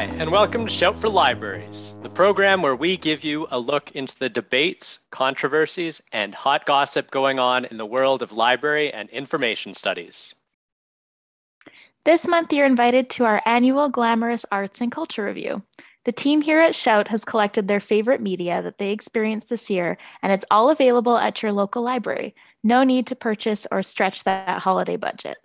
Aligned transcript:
Hi, 0.00 0.06
and 0.18 0.32
welcome 0.32 0.64
to 0.64 0.72
Shout 0.72 0.98
for 0.98 1.10
Libraries, 1.10 1.92
the 2.02 2.08
program 2.08 2.62
where 2.62 2.74
we 2.74 2.96
give 2.96 3.22
you 3.22 3.46
a 3.50 3.58
look 3.58 3.90
into 3.94 4.18
the 4.18 4.30
debates, 4.30 5.00
controversies, 5.10 6.00
and 6.10 6.34
hot 6.34 6.64
gossip 6.64 7.10
going 7.10 7.38
on 7.38 7.66
in 7.66 7.76
the 7.76 7.84
world 7.84 8.22
of 8.22 8.32
library 8.32 8.90
and 8.90 9.10
information 9.10 9.74
studies. 9.74 10.34
This 12.06 12.26
month, 12.26 12.50
you're 12.50 12.64
invited 12.64 13.10
to 13.10 13.24
our 13.24 13.42
annual 13.44 13.90
Glamorous 13.90 14.46
Arts 14.50 14.80
and 14.80 14.90
Culture 14.90 15.26
Review. 15.26 15.62
The 16.06 16.12
team 16.12 16.40
here 16.40 16.60
at 16.60 16.74
Shout 16.74 17.08
has 17.08 17.22
collected 17.22 17.68
their 17.68 17.78
favorite 17.78 18.22
media 18.22 18.62
that 18.62 18.78
they 18.78 18.92
experienced 18.92 19.50
this 19.50 19.68
year, 19.68 19.98
and 20.22 20.32
it's 20.32 20.46
all 20.50 20.70
available 20.70 21.18
at 21.18 21.42
your 21.42 21.52
local 21.52 21.82
library. 21.82 22.34
No 22.64 22.84
need 22.84 23.06
to 23.08 23.14
purchase 23.14 23.66
or 23.70 23.82
stretch 23.82 24.24
that 24.24 24.60
holiday 24.60 24.96
budget. 24.96 25.36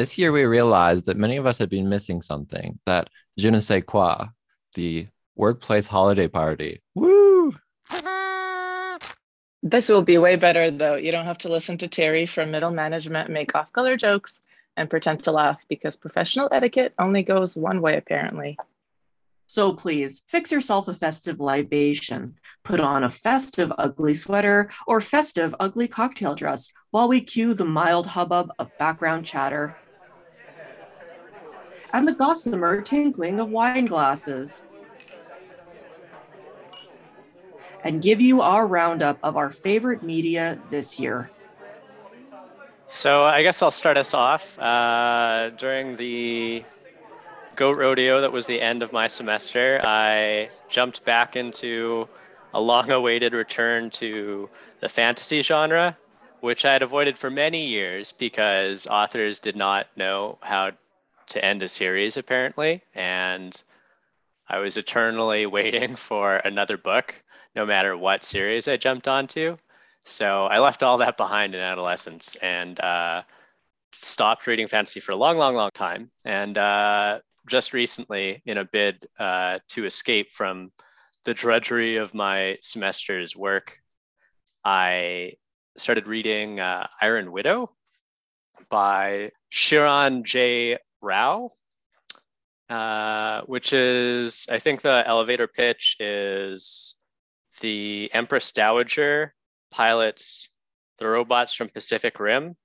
This 0.00 0.16
year, 0.16 0.32
we 0.32 0.44
realized 0.44 1.04
that 1.04 1.18
many 1.18 1.36
of 1.36 1.44
us 1.44 1.58
had 1.58 1.68
been 1.68 1.90
missing 1.90 2.22
something 2.22 2.78
that 2.86 3.08
je 3.36 3.50
ne 3.50 3.60
sais 3.60 3.84
quoi, 3.86 4.28
the 4.74 5.06
workplace 5.36 5.86
holiday 5.86 6.26
party. 6.26 6.80
Woo! 6.94 7.52
This 9.62 9.90
will 9.90 10.00
be 10.00 10.16
way 10.16 10.36
better, 10.36 10.70
though. 10.70 10.94
You 10.94 11.12
don't 11.12 11.26
have 11.26 11.36
to 11.44 11.52
listen 11.52 11.76
to 11.76 11.86
Terry 11.86 12.24
from 12.24 12.50
middle 12.50 12.70
management 12.70 13.28
make 13.28 13.54
off 13.54 13.74
color 13.74 13.94
jokes 13.98 14.40
and 14.74 14.88
pretend 14.88 15.22
to 15.24 15.32
laugh 15.32 15.62
because 15.68 15.96
professional 15.96 16.48
etiquette 16.50 16.94
only 16.98 17.22
goes 17.22 17.54
one 17.54 17.82
way, 17.82 17.98
apparently. 17.98 18.56
So 19.48 19.74
please 19.74 20.22
fix 20.28 20.50
yourself 20.50 20.88
a 20.88 20.94
festive 20.94 21.40
libation. 21.40 22.36
Put 22.64 22.80
on 22.80 23.04
a 23.04 23.10
festive 23.10 23.70
ugly 23.76 24.14
sweater 24.14 24.70
or 24.86 25.02
festive 25.02 25.54
ugly 25.60 25.88
cocktail 25.88 26.34
dress 26.34 26.72
while 26.90 27.06
we 27.06 27.20
cue 27.20 27.52
the 27.52 27.66
mild 27.66 28.06
hubbub 28.06 28.50
of 28.58 28.70
background 28.78 29.26
chatter 29.26 29.76
and 31.92 32.06
the 32.06 32.12
gossamer 32.12 32.80
tinkling 32.80 33.40
of 33.40 33.50
wine 33.50 33.86
glasses. 33.86 34.66
And 37.82 38.02
give 38.02 38.20
you 38.20 38.42
our 38.42 38.66
roundup 38.66 39.18
of 39.22 39.36
our 39.36 39.50
favorite 39.50 40.02
media 40.02 40.60
this 40.68 41.00
year. 41.00 41.30
So 42.90 43.24
I 43.24 43.42
guess 43.42 43.62
I'll 43.62 43.70
start 43.70 43.96
us 43.96 44.14
off. 44.14 44.58
Uh, 44.58 45.50
during 45.50 45.96
the 45.96 46.64
goat 47.56 47.76
rodeo 47.78 48.20
that 48.20 48.32
was 48.32 48.46
the 48.46 48.60
end 48.60 48.82
of 48.82 48.92
my 48.92 49.06
semester, 49.06 49.80
I 49.84 50.50
jumped 50.68 51.04
back 51.04 51.36
into 51.36 52.08
a 52.52 52.60
long 52.60 52.90
awaited 52.90 53.32
return 53.32 53.90
to 53.90 54.50
the 54.80 54.88
fantasy 54.88 55.40
genre, 55.42 55.96
which 56.40 56.64
I 56.64 56.72
had 56.72 56.82
avoided 56.82 57.16
for 57.16 57.30
many 57.30 57.66
years 57.66 58.12
because 58.12 58.86
authors 58.86 59.38
did 59.38 59.56
not 59.56 59.86
know 59.96 60.38
how 60.40 60.72
to 61.30 61.44
end 61.44 61.62
a 61.62 61.68
series, 61.68 62.16
apparently. 62.16 62.82
And 62.94 63.60
I 64.48 64.58
was 64.58 64.76
eternally 64.76 65.46
waiting 65.58 65.96
for 65.96 66.36
another 66.36 66.76
book, 66.76 67.14
no 67.54 67.66
matter 67.66 67.96
what 67.96 68.24
series 68.24 68.68
I 68.68 68.76
jumped 68.76 69.08
onto. 69.08 69.56
So 70.04 70.46
I 70.46 70.58
left 70.58 70.82
all 70.82 70.98
that 70.98 71.16
behind 71.16 71.54
in 71.54 71.60
adolescence 71.60 72.36
and 72.36 72.78
uh, 72.80 73.22
stopped 73.92 74.46
reading 74.46 74.68
fantasy 74.68 75.00
for 75.00 75.12
a 75.12 75.16
long, 75.16 75.38
long, 75.38 75.54
long 75.54 75.70
time. 75.74 76.10
And 76.24 76.56
uh, 76.56 77.20
just 77.48 77.72
recently 77.72 78.42
in 78.46 78.58
a 78.58 78.64
bid 78.64 79.06
uh, 79.18 79.58
to 79.68 79.84
escape 79.86 80.32
from 80.32 80.72
the 81.24 81.34
drudgery 81.34 81.96
of 81.96 82.14
my 82.14 82.56
semester's 82.62 83.36
work, 83.36 83.78
I 84.64 85.34
started 85.76 86.06
reading 86.06 86.60
uh, 86.60 86.86
Iron 87.00 87.30
Widow 87.30 87.70
by 88.68 89.30
Xiran 89.52 90.24
Jay 90.24 90.78
Zhao, 91.02 91.50
uh, 92.68 93.42
which 93.42 93.72
is, 93.72 94.46
I 94.50 94.58
think 94.58 94.82
the 94.82 95.02
elevator 95.06 95.46
pitch 95.46 95.96
is 96.00 96.96
the 97.60 98.10
Empress 98.12 98.52
Dowager 98.52 99.34
pilots 99.70 100.48
the 100.98 101.08
robots 101.08 101.52
from 101.52 101.68
Pacific 101.68 102.20
Rim 102.20 102.56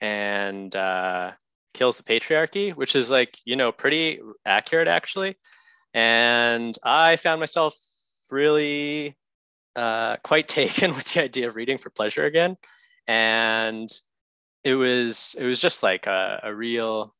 and 0.00 0.74
uh, 0.74 1.32
kills 1.74 1.96
the 1.96 2.02
patriarchy, 2.02 2.74
which 2.74 2.96
is 2.96 3.10
like, 3.10 3.38
you 3.44 3.56
know, 3.56 3.72
pretty 3.72 4.20
accurate 4.46 4.88
actually. 4.88 5.36
And 5.92 6.76
I 6.82 7.16
found 7.16 7.40
myself 7.40 7.76
really 8.30 9.16
uh, 9.74 10.16
quite 10.22 10.48
taken 10.60 10.94
with 10.94 11.12
the 11.12 11.24
idea 11.24 11.48
of 11.48 11.56
reading 11.56 11.78
for 11.78 11.90
pleasure 11.90 12.24
again. 12.24 12.56
And 13.06 13.90
it 14.64 14.74
was 14.74 15.36
it 15.38 15.44
was 15.44 15.60
just 15.60 15.82
like 15.82 16.06
a, 16.06 16.40
a 16.44 16.54
real 16.54 17.14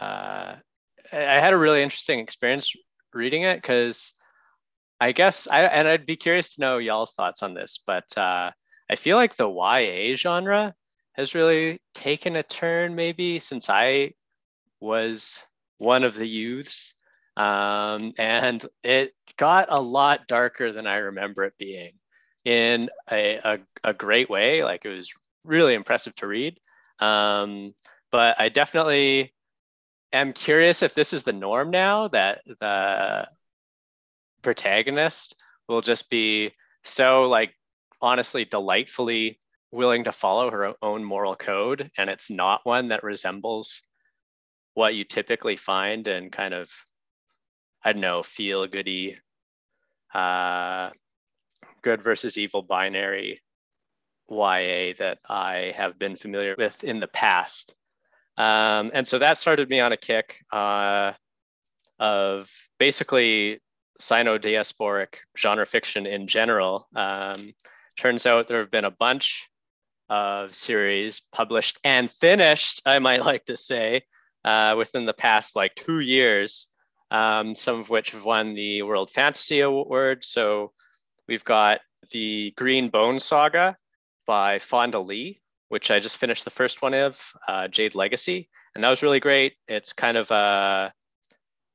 uh, 0.00 0.56
I 1.12 1.40
had 1.40 1.52
a 1.52 1.58
really 1.58 1.82
interesting 1.82 2.20
experience 2.20 2.72
reading 3.12 3.42
it 3.42 3.56
because 3.56 4.12
I 5.00 5.12
guess 5.12 5.48
I 5.48 5.62
and 5.62 5.88
I'd 5.88 6.06
be 6.06 6.16
curious 6.16 6.54
to 6.54 6.60
know 6.60 6.78
y'all's 6.78 7.12
thoughts 7.12 7.42
on 7.42 7.54
this, 7.54 7.78
but 7.86 8.16
uh, 8.16 8.50
I 8.90 8.94
feel 8.96 9.16
like 9.16 9.36
the 9.36 9.48
YA 9.48 10.16
genre 10.16 10.74
has 11.12 11.34
really 11.34 11.80
taken 11.94 12.36
a 12.36 12.42
turn 12.42 12.94
maybe 12.94 13.38
since 13.38 13.68
I 13.68 14.12
was 14.80 15.42
one 15.78 16.04
of 16.04 16.14
the 16.14 16.26
youths. 16.26 16.94
Um, 17.36 18.12
and 18.18 18.64
it 18.82 19.14
got 19.36 19.68
a 19.70 19.80
lot 19.80 20.26
darker 20.26 20.72
than 20.72 20.86
I 20.86 20.96
remember 20.96 21.44
it 21.44 21.54
being 21.58 21.92
in 22.44 22.88
a, 23.10 23.36
a, 23.44 23.58
a 23.84 23.94
great 23.94 24.28
way. 24.28 24.64
Like 24.64 24.84
it 24.84 24.94
was 24.94 25.12
really 25.44 25.74
impressive 25.74 26.14
to 26.16 26.26
read. 26.26 26.58
Um, 26.98 27.74
but 28.10 28.36
I 28.40 28.48
definitely 28.48 29.32
am 30.12 30.32
curious 30.32 30.82
if 30.82 30.94
this 30.94 31.12
is 31.12 31.22
the 31.22 31.32
norm 31.32 31.70
now 31.70 32.08
that 32.08 32.40
the 32.60 33.28
protagonist 34.42 35.36
will 35.68 35.80
just 35.80 36.08
be 36.08 36.52
so 36.84 37.24
like 37.24 37.52
honestly 38.00 38.44
delightfully 38.44 39.40
willing 39.70 40.04
to 40.04 40.12
follow 40.12 40.50
her 40.50 40.74
own 40.80 41.04
moral 41.04 41.36
code 41.36 41.90
and 41.98 42.08
it's 42.08 42.30
not 42.30 42.60
one 42.64 42.88
that 42.88 43.04
resembles 43.04 43.82
what 44.74 44.94
you 44.94 45.04
typically 45.04 45.56
find 45.56 46.08
in 46.08 46.30
kind 46.30 46.54
of 46.54 46.70
i 47.84 47.92
don't 47.92 48.00
know 48.00 48.22
feel 48.22 48.66
goody 48.66 49.16
uh, 50.14 50.88
good 51.82 52.02
versus 52.02 52.38
evil 52.38 52.62
binary 52.62 53.42
ya 54.30 54.92
that 54.98 55.18
i 55.28 55.72
have 55.76 55.98
been 55.98 56.16
familiar 56.16 56.54
with 56.56 56.82
in 56.84 57.00
the 57.00 57.08
past 57.08 57.74
um, 58.38 58.90
and 58.94 59.06
so 59.06 59.18
that 59.18 59.36
started 59.36 59.68
me 59.68 59.80
on 59.80 59.92
a 59.92 59.96
kick 59.96 60.42
uh, 60.52 61.12
of 61.98 62.50
basically 62.78 63.60
sino-diasporic 64.00 65.16
genre 65.36 65.66
fiction 65.66 66.06
in 66.06 66.26
general 66.26 66.88
um, 66.94 67.52
turns 67.98 68.26
out 68.26 68.46
there 68.46 68.60
have 68.60 68.70
been 68.70 68.84
a 68.84 68.90
bunch 68.90 69.48
of 70.08 70.54
series 70.54 71.20
published 71.32 71.78
and 71.84 72.10
finished, 72.10 72.82
I 72.86 72.98
might 72.98 73.24
like 73.24 73.44
to 73.46 73.56
say, 73.56 74.02
uh, 74.44 74.74
within 74.78 75.04
the 75.04 75.14
past 75.14 75.56
like 75.56 75.74
two 75.74 76.00
years, 76.00 76.68
um, 77.10 77.54
some 77.54 77.80
of 77.80 77.90
which 77.90 78.10
have 78.12 78.24
won 78.24 78.54
the 78.54 78.82
World 78.82 79.10
Fantasy 79.10 79.60
Award. 79.60 80.24
So 80.24 80.72
we've 81.26 81.44
got 81.44 81.80
the 82.10 82.52
Green 82.56 82.88
Bone 82.88 83.20
Saga 83.20 83.76
by 84.26 84.58
Fonda 84.58 85.00
Lee, 85.00 85.40
which 85.68 85.90
I 85.90 85.98
just 85.98 86.18
finished 86.18 86.44
the 86.44 86.50
first 86.50 86.82
one 86.82 86.94
of, 86.94 87.20
uh, 87.46 87.68
Jade 87.68 87.94
Legacy. 87.94 88.48
And 88.74 88.84
that 88.84 88.90
was 88.90 89.02
really 89.02 89.20
great. 89.20 89.54
It's 89.66 89.92
kind 89.92 90.16
of 90.16 90.30
a 90.30 90.92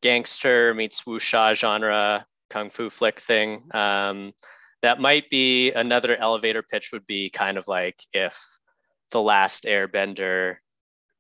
gangster 0.02 0.74
meets 0.74 1.02
wuxia 1.04 1.56
genre, 1.56 2.26
kung 2.50 2.70
fu 2.70 2.90
flick 2.90 3.20
thing. 3.20 3.64
Um, 3.74 4.34
that 4.84 5.00
might 5.00 5.30
be 5.30 5.72
another 5.72 6.16
elevator 6.16 6.62
pitch 6.62 6.92
would 6.92 7.06
be 7.06 7.30
kind 7.30 7.58
of 7.58 7.68
like 7.68 7.96
if 8.12 8.38
the 9.12 9.22
last 9.22 9.64
airbender 9.64 10.58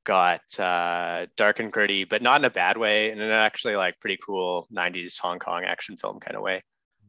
got 0.03 0.41
uh, 0.59 1.25
dark 1.37 1.59
and 1.59 1.71
gritty 1.71 2.03
but 2.03 2.21
not 2.21 2.41
in 2.41 2.45
a 2.45 2.49
bad 2.49 2.77
way 2.77 3.09
in 3.11 3.21
an 3.21 3.31
actually 3.31 3.77
like 3.77 3.99
pretty 3.99 4.17
cool 4.23 4.67
90s 4.73 5.17
hong 5.17 5.39
kong 5.39 5.63
action 5.63 5.95
film 5.95 6.19
kind 6.19 6.35
of 6.35 6.43
way 6.43 6.61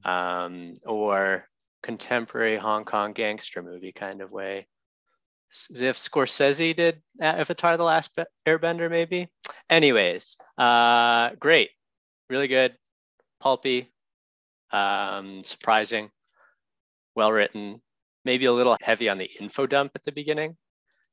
um, 0.05 0.75
or 0.87 1.49
contemporary 1.83 2.57
hong 2.57 2.85
kong 2.85 3.13
gangster 3.13 3.63
movie 3.63 3.93
kind 3.93 4.21
of 4.21 4.31
way 4.31 4.67
if 5.71 5.97
scorsese 5.97 6.77
did 6.77 7.01
avatar 7.21 7.77
the 7.77 7.85
last 7.85 8.19
airbender 8.47 8.91
maybe? 8.91 9.29
Anyways 9.71 10.37
uh, 10.59 11.31
great. 11.39 11.71
Really 12.31 12.49
good. 12.49 12.77
Pulpy. 13.41 13.93
Um, 14.73 15.43
surprising. 15.43 16.11
Well 17.15 17.31
written, 17.31 17.81
maybe 18.25 18.47
a 18.47 18.53
little 18.53 18.77
heavy 18.81 19.09
on 19.09 19.19
the 19.19 19.31
info 19.39 19.67
dump 19.67 19.93
at 19.95 20.05
the 20.05 20.13
beginning. 20.13 20.57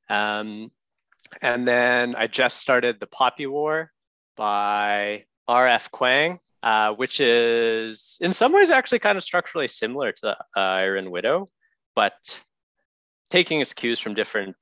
Um, 0.09 0.71
and 1.41 1.67
then 1.67 2.15
I 2.15 2.27
just 2.27 2.57
started 2.57 2.99
The 2.99 3.07
Poppy 3.07 3.45
War 3.45 3.91
by 4.35 5.25
R.F. 5.47 5.91
Kuang, 5.91 6.39
uh, 6.63 6.93
which 6.93 7.19
is 7.21 8.17
in 8.21 8.33
some 8.33 8.51
ways 8.51 8.71
actually 8.71 8.99
kind 8.99 9.17
of 9.17 9.23
structurally 9.23 9.67
similar 9.67 10.11
to 10.11 10.21
the 10.21 10.37
uh, 10.59 10.59
Iron 10.59 11.11
Widow, 11.11 11.47
but 11.95 12.43
taking 13.31 13.61
its 13.61 13.73
cues 13.73 13.99
from 13.99 14.13
different 14.13 14.55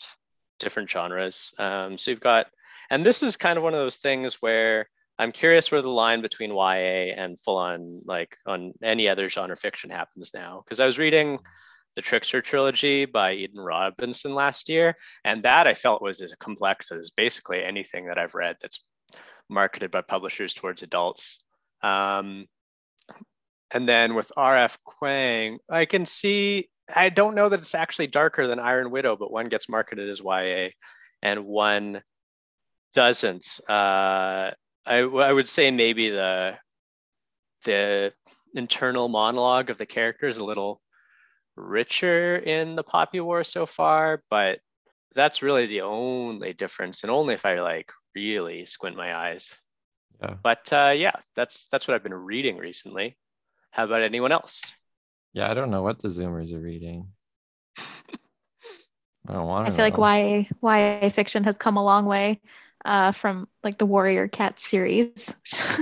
different 0.60 0.90
genres. 0.90 1.54
Um, 1.58 1.98
so 1.98 2.12
you've 2.12 2.20
got, 2.20 2.48
and 2.90 3.06
this 3.06 3.24
is 3.24 3.36
kind 3.36 3.58
of 3.58 3.64
one 3.64 3.74
of 3.74 3.80
those 3.80 3.98
things 3.98 4.36
where 4.42 4.88
I'm 5.18 5.32
curious 5.32 5.72
where 5.72 5.82
the 5.82 5.90
line 5.90 6.22
between 6.22 6.52
YA 6.52 7.14
and 7.18 7.40
full 7.40 7.58
on 7.58 8.02
like 8.06 8.38
on 8.46 8.74
any 8.82 9.10
other 9.10 9.28
genre 9.28 9.58
fiction 9.58 9.90
happens 9.90 10.32
now. 10.34 10.62
Because 10.64 10.80
I 10.80 10.86
was 10.86 11.00
reading 11.00 11.40
the 11.96 12.02
Trickster 12.02 12.42
trilogy 12.42 13.06
by 13.06 13.34
Eden 13.34 13.60
Robinson 13.60 14.34
last 14.34 14.70
year, 14.70 14.96
and 15.26 15.44
that 15.44 15.68
I 15.68 15.74
felt 15.74 16.02
was 16.02 16.22
as 16.22 16.34
complex 16.40 16.92
as 16.92 17.10
basically 17.10 17.64
anything 17.64 18.08
that 18.08 18.18
I've 18.18 18.36
read 18.36 18.56
that's 18.62 18.82
marketed 19.50 19.92
by 19.92 20.02
publishers 20.02 20.54
towards 20.54 20.84
adults. 20.84 21.44
Um, 21.82 22.46
and 23.72 23.88
then 23.88 24.16
with 24.16 24.32
R.F. 24.38 24.78
Kuang, 24.88 25.58
I 25.70 25.86
can 25.86 26.06
see. 26.06 26.70
I 26.96 27.10
don't 27.10 27.36
know 27.36 27.50
that 27.50 27.60
it's 27.60 27.76
actually 27.76 28.08
darker 28.08 28.48
than 28.48 28.60
Iron 28.60 28.92
Widow, 28.92 29.16
but 29.16 29.32
one 29.32 29.50
gets 29.50 29.70
marketed 29.70 30.10
as 30.10 30.22
YA, 30.22 30.70
and 31.22 31.46
one 31.46 32.02
doesn't. 32.94 33.60
Uh, 33.68 34.52
I, 34.86 34.98
I 34.98 35.32
would 35.32 35.48
say 35.48 35.72
maybe 35.72 36.10
the 36.10 36.58
the 37.66 38.14
internal 38.56 39.10
monologue 39.10 39.70
of 39.70 39.78
the 39.78 39.86
character 39.86 40.28
is 40.28 40.38
a 40.38 40.44
little 40.44 40.82
richer 41.56 42.38
in 42.38 42.76
the 42.76 42.84
Poppy 42.84 43.20
War 43.20 43.44
so 43.44 43.66
far, 43.66 44.24
but 44.30 44.60
that's 45.14 45.42
really 45.42 45.68
the 45.68 45.82
only 45.82 46.54
difference, 46.54 47.04
and 47.04 47.12
only 47.12 47.34
if 47.34 47.46
I 47.46 47.62
like 47.62 47.92
really 48.16 48.66
squint 48.66 48.96
my 48.96 49.16
eyes. 49.16 49.54
Yeah. 50.22 50.36
But 50.42 50.72
uh, 50.74 50.94
yeah, 50.96 51.16
that's 51.36 51.68
that's 51.68 51.88
what 51.88 51.96
I've 51.96 52.04
been 52.04 52.14
reading 52.14 52.58
recently. 52.58 53.18
How 53.72 53.86
about 53.86 54.02
anyone 54.02 54.32
else? 54.32 54.76
Yeah, 55.34 55.50
I 55.50 55.54
don't 55.54 55.72
know 55.72 55.84
what 55.84 56.02
the 56.02 56.10
Zoomers 56.10 56.54
are 56.54 56.60
reading. 56.60 57.10
I 57.78 59.34
don't 59.34 59.48
want 59.48 59.68
to. 59.68 59.74
I 59.74 59.76
to. 59.76 59.92
feel 59.92 60.02
like 60.02 60.48
YA 60.62 61.04
YA 61.04 61.10
fiction 61.10 61.44
has 61.44 61.56
come 61.58 61.78
a 61.78 61.84
long 61.84 62.06
way 62.06 62.42
uh, 62.86 63.12
from 63.12 63.48
like 63.64 63.78
the 63.78 63.86
Warrior 63.86 64.28
Cat 64.28 64.60
series, 64.60 65.34
you 65.54 65.58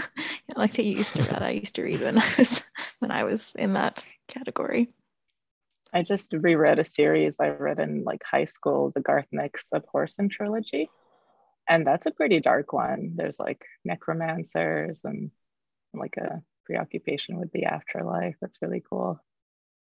know, 0.50 0.58
like 0.58 0.74
that 0.74 0.84
you 0.84 0.98
used 0.98 1.14
to 1.14 1.24
read. 1.24 1.42
I 1.42 1.52
used 1.52 1.76
to 1.76 1.84
read 1.84 2.02
when 2.02 2.18
I 2.22 2.36
was 2.38 2.62
when 3.00 3.12
I 3.12 3.24
was 3.24 3.54
in 3.56 3.74
that 3.74 4.04
category. 4.28 4.90
I 5.94 6.04
just 6.04 6.34
reread 6.34 6.80
a 6.80 6.84
series 6.84 7.40
I 7.40 7.50
read 7.50 7.80
in 7.80 8.04
like 8.04 8.22
high 8.24 8.44
school, 8.44 8.92
the 8.94 9.02
Garth 9.02 9.28
Nix 9.32 9.70
Abhorsen 9.74 10.30
trilogy. 10.30 10.90
And 11.70 11.86
that's 11.86 12.06
a 12.06 12.12
pretty 12.12 12.40
dark 12.40 12.74
one. 12.74 13.14
There's 13.16 13.40
like 13.40 13.66
necromancers 13.86 15.04
and 15.04 15.32
like 15.94 16.18
a 16.18 16.42
preoccupation 16.66 17.40
with 17.40 17.52
the 17.52 17.66
afterlife. 17.66 18.36
That's 18.42 18.62
really 18.62 18.84
cool. 18.90 19.20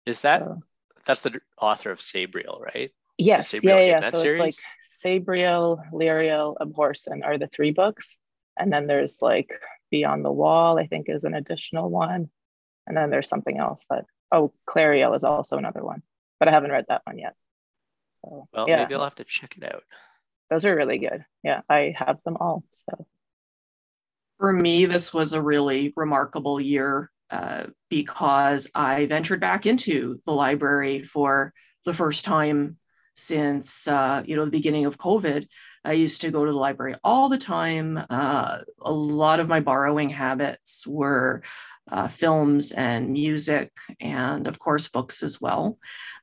Is 0.06 0.22
that 0.22 0.42
So- 0.42 0.62
that's 1.06 1.22
the 1.22 1.40
author 1.60 1.92
of 1.92 2.00
Sabriel, 2.00 2.60
right? 2.62 2.92
Yes, 3.18 3.52
Sabriel 3.52 3.63
yeah, 3.80 3.80
yeah. 3.80 4.02
Gimnet 4.02 4.16
So 4.16 4.24
it's 4.30 4.40
like? 4.40 4.56
Sabriel, 4.84 5.92
Lirael, 5.92 6.56
Abhorsen 6.60 7.24
are 7.24 7.38
the 7.38 7.48
three 7.48 7.72
books. 7.72 8.18
And 8.57 8.72
then 8.74 8.88
there's 8.88 9.22
like 9.22 9.52
Beyond 9.92 10.25
the 10.25 10.31
Wall, 10.31 10.80
I 10.80 10.88
think 10.88 11.10
is 11.10 11.24
an 11.25 11.34
additional 11.36 11.90
one. 11.90 12.30
And 12.88 12.96
then 12.98 13.10
there's 13.10 13.30
something 13.30 13.57
else 13.60 13.86
that, 13.90 14.06
oh, 14.31 14.52
Clariel 14.68 15.16
is 15.16 15.24
also 15.24 15.57
another 15.57 15.84
one, 15.84 16.02
but 16.40 16.48
I 16.48 16.52
haven't 16.52 16.72
read 16.72 16.86
that 16.90 17.02
one 17.06 17.18
yet. 17.18 17.36
So, 18.24 18.48
Well, 18.54 18.68
yeah, 18.68 18.78
maybe 18.78 18.96
I'll 18.96 19.04
have 19.04 19.16
to 19.16 19.24
check 19.24 19.56
it 19.57 19.63
out. 19.63 19.84
those 20.50 20.66
are 20.66 20.75
really 20.75 20.98
good. 20.98 21.25
Yeah, 21.44 21.62
I 21.69 21.94
have 21.98 22.22
them 22.24 22.38
all. 22.38 22.63
So, 22.90 23.06
For 24.40 24.52
me, 24.52 24.86
this 24.86 25.13
was 25.13 25.34
a 25.34 25.42
really 25.42 25.94
remarkable 25.96 26.60
year 26.60 27.12
uh, 27.35 27.67
because 27.89 28.69
I 28.73 29.07
ventured 29.07 29.41
back 29.41 29.65
into 29.65 30.21
the 30.25 30.31
library 30.31 31.03
for 31.03 31.53
the 31.83 31.93
first 31.93 32.23
time 32.23 32.77
since 33.13 33.87
uh, 33.87 34.23
you 34.25 34.35
know 34.35 34.45
the 34.45 34.51
beginning 34.51 34.85
of 34.85 34.97
COVID. 34.97 35.45
I 35.83 35.93
used 35.93 36.21
to 36.21 36.31
go 36.31 36.45
to 36.45 36.51
the 36.51 36.57
library 36.57 36.95
all 37.03 37.27
the 37.27 37.37
time. 37.37 37.99
Uh, 38.09 38.59
a 38.81 38.91
lot 38.91 39.39
of 39.41 39.49
my 39.49 39.59
borrowing 39.59 40.09
habits 40.09 40.87
were 40.87 41.43
uh, 41.91 42.07
films 42.07 42.71
and 42.71 43.11
music, 43.11 43.71
and 43.99 44.47
of 44.47 44.57
course 44.57 44.87
books 44.87 45.21
as 45.21 45.41
well. 45.41 45.77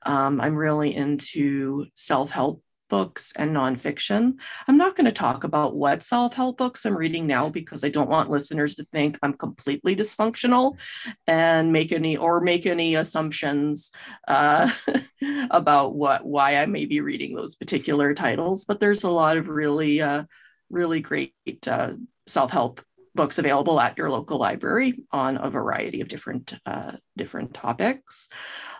Um, 0.06 0.40
I'm 0.40 0.56
really 0.56 0.94
into 0.96 1.86
self-help 1.94 2.62
books 2.92 3.32
and 3.36 3.56
nonfiction. 3.56 4.34
I'm 4.68 4.76
not 4.76 4.96
going 4.96 5.06
to 5.06 5.12
talk 5.12 5.44
about 5.44 5.74
what 5.74 6.02
self 6.02 6.34
help 6.34 6.58
books 6.58 6.84
I'm 6.84 6.94
reading 6.94 7.26
now 7.26 7.48
because 7.48 7.84
I 7.84 7.88
don't 7.88 8.10
want 8.10 8.28
listeners 8.28 8.74
to 8.74 8.84
think 8.92 9.18
I'm 9.22 9.32
completely 9.32 9.96
dysfunctional 9.96 10.78
and 11.26 11.72
make 11.72 11.90
any 11.90 12.18
or 12.18 12.42
make 12.42 12.66
any 12.66 12.96
assumptions 12.96 13.92
uh, 14.28 14.70
about 15.50 15.94
what 15.94 16.26
why 16.26 16.56
I 16.56 16.66
may 16.66 16.84
be 16.84 17.00
reading 17.00 17.34
those 17.34 17.54
particular 17.54 18.12
titles. 18.12 18.66
But 18.66 18.78
there's 18.78 19.04
a 19.04 19.10
lot 19.10 19.38
of 19.38 19.48
really, 19.48 20.02
uh, 20.02 20.24
really 20.68 21.00
great 21.00 21.32
uh, 21.66 21.94
self 22.26 22.50
help 22.50 22.82
books 23.14 23.38
available 23.38 23.80
at 23.80 23.96
your 23.96 24.10
local 24.10 24.38
library 24.38 25.00
on 25.12 25.38
a 25.38 25.48
variety 25.48 26.02
of 26.02 26.08
different 26.08 26.54
uh, 26.66 26.92
different 27.16 27.54
topics. 27.54 28.28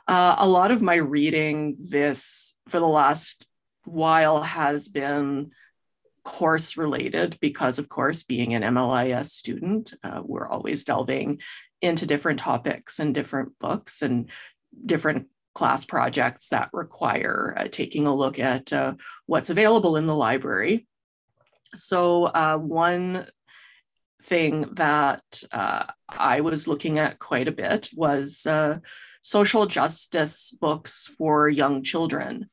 Uh, 0.07 0.37
a 0.39 0.47
lot 0.47 0.71
of 0.71 0.83
my 0.83 0.97
reading 0.97 1.77
this 1.79 2.59
for 2.69 2.79
the 2.79 2.87
last 2.87 3.47
while 3.85 4.43
has 4.43 4.89
been 4.89 5.51
course 6.25 6.77
related 6.77 7.37
because 7.41 7.81
of 7.81 7.89
course 7.89 8.23
being 8.23 8.55
an 8.55 8.63
mlis 8.63 9.31
student 9.31 9.93
uh, 10.05 10.23
we're 10.25 10.47
always 10.47 10.85
delving 10.85 11.41
into 11.81 12.07
different 12.07 12.39
topics 12.39 13.01
and 13.01 13.13
different 13.13 13.59
books 13.59 14.03
and 14.03 14.31
different 14.87 15.27
class 15.55 15.85
projects 15.85 16.49
that 16.49 16.71
require 16.73 17.55
uh, 17.59 17.69
taking 17.71 18.07
a 18.07 18.15
look 18.15 18.39
at 18.39 18.73
uh, 18.73 18.95
what's 19.27 19.51
available 19.51 19.97
in 19.97 20.07
the 20.07 20.15
library. 20.15 20.87
So 21.75 22.25
uh, 22.25 22.57
one 22.59 23.27
thing 24.23 24.69
that 24.75 25.23
uh, 25.51 25.85
i 26.09 26.41
was 26.41 26.69
looking 26.69 26.99
at 26.99 27.19
quite 27.19 27.49
a 27.49 27.53
bit 27.53 27.89
was 27.95 28.47
uh, 28.47 28.79
social 29.21 29.67
justice 29.67 30.55
books 30.61 31.09
for 31.19 31.49
young 31.49 31.83
children 31.83 32.49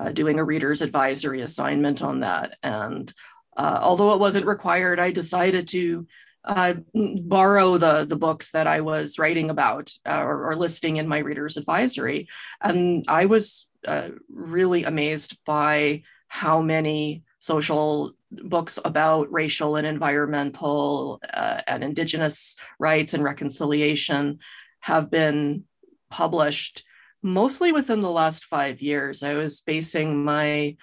uh, 0.00 0.12
doing 0.12 0.38
a 0.38 0.44
reader's 0.44 0.80
advisory 0.80 1.42
assignment 1.42 2.02
on 2.02 2.20
that. 2.20 2.56
And 2.62 3.12
uh, 3.56 3.78
although 3.82 4.14
it 4.14 4.20
wasn't 4.20 4.46
required, 4.46 4.98
I 4.98 5.10
decided 5.10 5.68
to 5.68 6.06
uh, 6.44 6.74
borrow 6.94 7.76
the, 7.76 8.06
the 8.06 8.16
books 8.16 8.52
that 8.52 8.66
I 8.66 8.80
was 8.80 9.18
writing 9.18 9.50
about 9.50 9.92
uh, 10.06 10.22
or, 10.22 10.50
or, 10.50 10.56
listing 10.56 10.96
in 10.96 11.06
my 11.06 11.18
reader's 11.18 11.58
advisory. 11.58 12.28
And 12.62 13.04
I 13.08 13.26
was 13.26 13.68
uh, 13.86 14.08
really 14.30 14.84
amazed 14.84 15.38
by 15.44 16.02
how 16.28 16.62
many 16.62 17.24
social 17.40 18.14
books 18.30 18.78
about 18.82 19.30
racial 19.30 19.76
and 19.76 19.86
environmental 19.86 21.20
uh, 21.30 21.60
and 21.66 21.84
indigenous 21.84 22.56
rights 22.78 23.12
and 23.12 23.22
reconciliation 23.22 24.38
have 24.80 25.10
been 25.10 25.64
published 26.08 26.84
mostly 27.22 27.72
within 27.72 28.00
the 28.00 28.10
last 28.10 28.44
five 28.44 28.80
years. 28.80 29.22
I 29.22 29.34
was 29.34 29.60
basing 29.60 30.24
my 30.24 30.76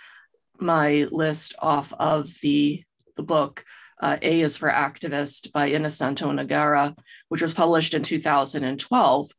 my 0.59 1.07
list 1.11 1.55
off 1.59 1.93
of 1.93 2.29
the 2.41 2.83
the 3.15 3.23
book 3.23 3.63
uh, 4.01 4.17
A 4.21 4.41
is 4.41 4.57
for 4.57 4.69
Activist 4.69 5.51
by 5.51 5.71
Innosanto 5.71 6.27
Nagara, 6.27 6.95
which 7.29 7.41
was 7.41 7.53
published 7.53 7.93
in 7.93 8.03
2012, 8.03 9.29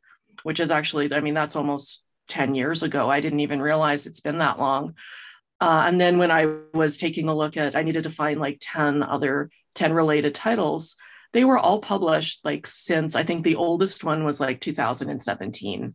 which 0.42 0.60
is 0.60 0.70
actually, 0.70 1.12
I 1.12 1.20
mean, 1.20 1.34
that's 1.34 1.56
almost 1.56 2.04
10 2.28 2.54
years 2.54 2.82
ago. 2.82 3.08
I 3.08 3.20
didn't 3.20 3.40
even 3.40 3.62
realize 3.62 4.06
it's 4.06 4.20
been 4.20 4.38
that 4.38 4.58
long. 4.58 4.94
Uh, 5.60 5.84
and 5.86 6.00
then 6.00 6.18
when 6.18 6.30
I 6.30 6.46
was 6.74 6.98
taking 6.98 7.28
a 7.28 7.36
look 7.36 7.56
at, 7.56 7.76
I 7.76 7.82
needed 7.82 8.04
to 8.04 8.10
find 8.10 8.40
like 8.40 8.58
10 8.60 9.02
other 9.02 9.50
10 9.74 9.92
related 9.92 10.34
titles. 10.34 10.96
They 11.32 11.44
were 11.44 11.58
all 11.58 11.80
published 11.80 12.44
like 12.44 12.66
since 12.66 13.14
I 13.14 13.22
think 13.22 13.44
the 13.44 13.56
oldest 13.56 14.02
one 14.02 14.24
was 14.24 14.40
like 14.40 14.60
2017 14.60 15.94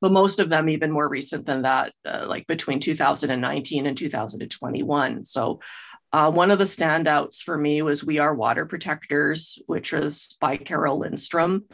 but 0.00 0.12
most 0.12 0.40
of 0.40 0.48
them 0.50 0.68
even 0.68 0.90
more 0.90 1.08
recent 1.08 1.46
than 1.46 1.62
that, 1.62 1.92
uh, 2.04 2.26
like 2.28 2.46
between 2.46 2.80
2019 2.80 3.86
and 3.86 3.96
2021. 3.96 5.24
So 5.24 5.60
uh, 6.12 6.30
one 6.30 6.50
of 6.50 6.58
the 6.58 6.64
standouts 6.64 7.42
for 7.42 7.56
me 7.56 7.82
was 7.82 8.04
We 8.04 8.18
Are 8.18 8.34
Water 8.34 8.66
Protectors, 8.66 9.58
which 9.66 9.92
was 9.92 10.36
by 10.40 10.56
Carole 10.56 10.98
Lindstrom. 10.98 11.64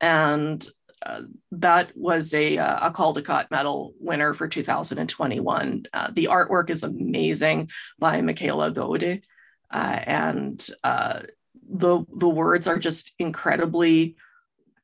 And 0.00 0.66
uh, 1.04 1.22
that 1.52 1.96
was 1.96 2.32
a, 2.34 2.58
uh, 2.58 2.88
a 2.88 2.92
Caldecott 2.92 3.50
Medal 3.50 3.94
winner 3.98 4.34
for 4.34 4.48
2021. 4.48 5.86
Uh, 5.92 6.10
the 6.12 6.28
artwork 6.30 6.70
is 6.70 6.82
amazing 6.82 7.70
by 7.98 8.20
Michaela 8.22 8.70
Goade. 8.70 9.22
Uh, 9.70 10.00
and 10.04 10.66
the, 10.82 12.04
the 12.14 12.28
words 12.28 12.66
are 12.66 12.78
just 12.78 13.14
incredibly 13.18 14.16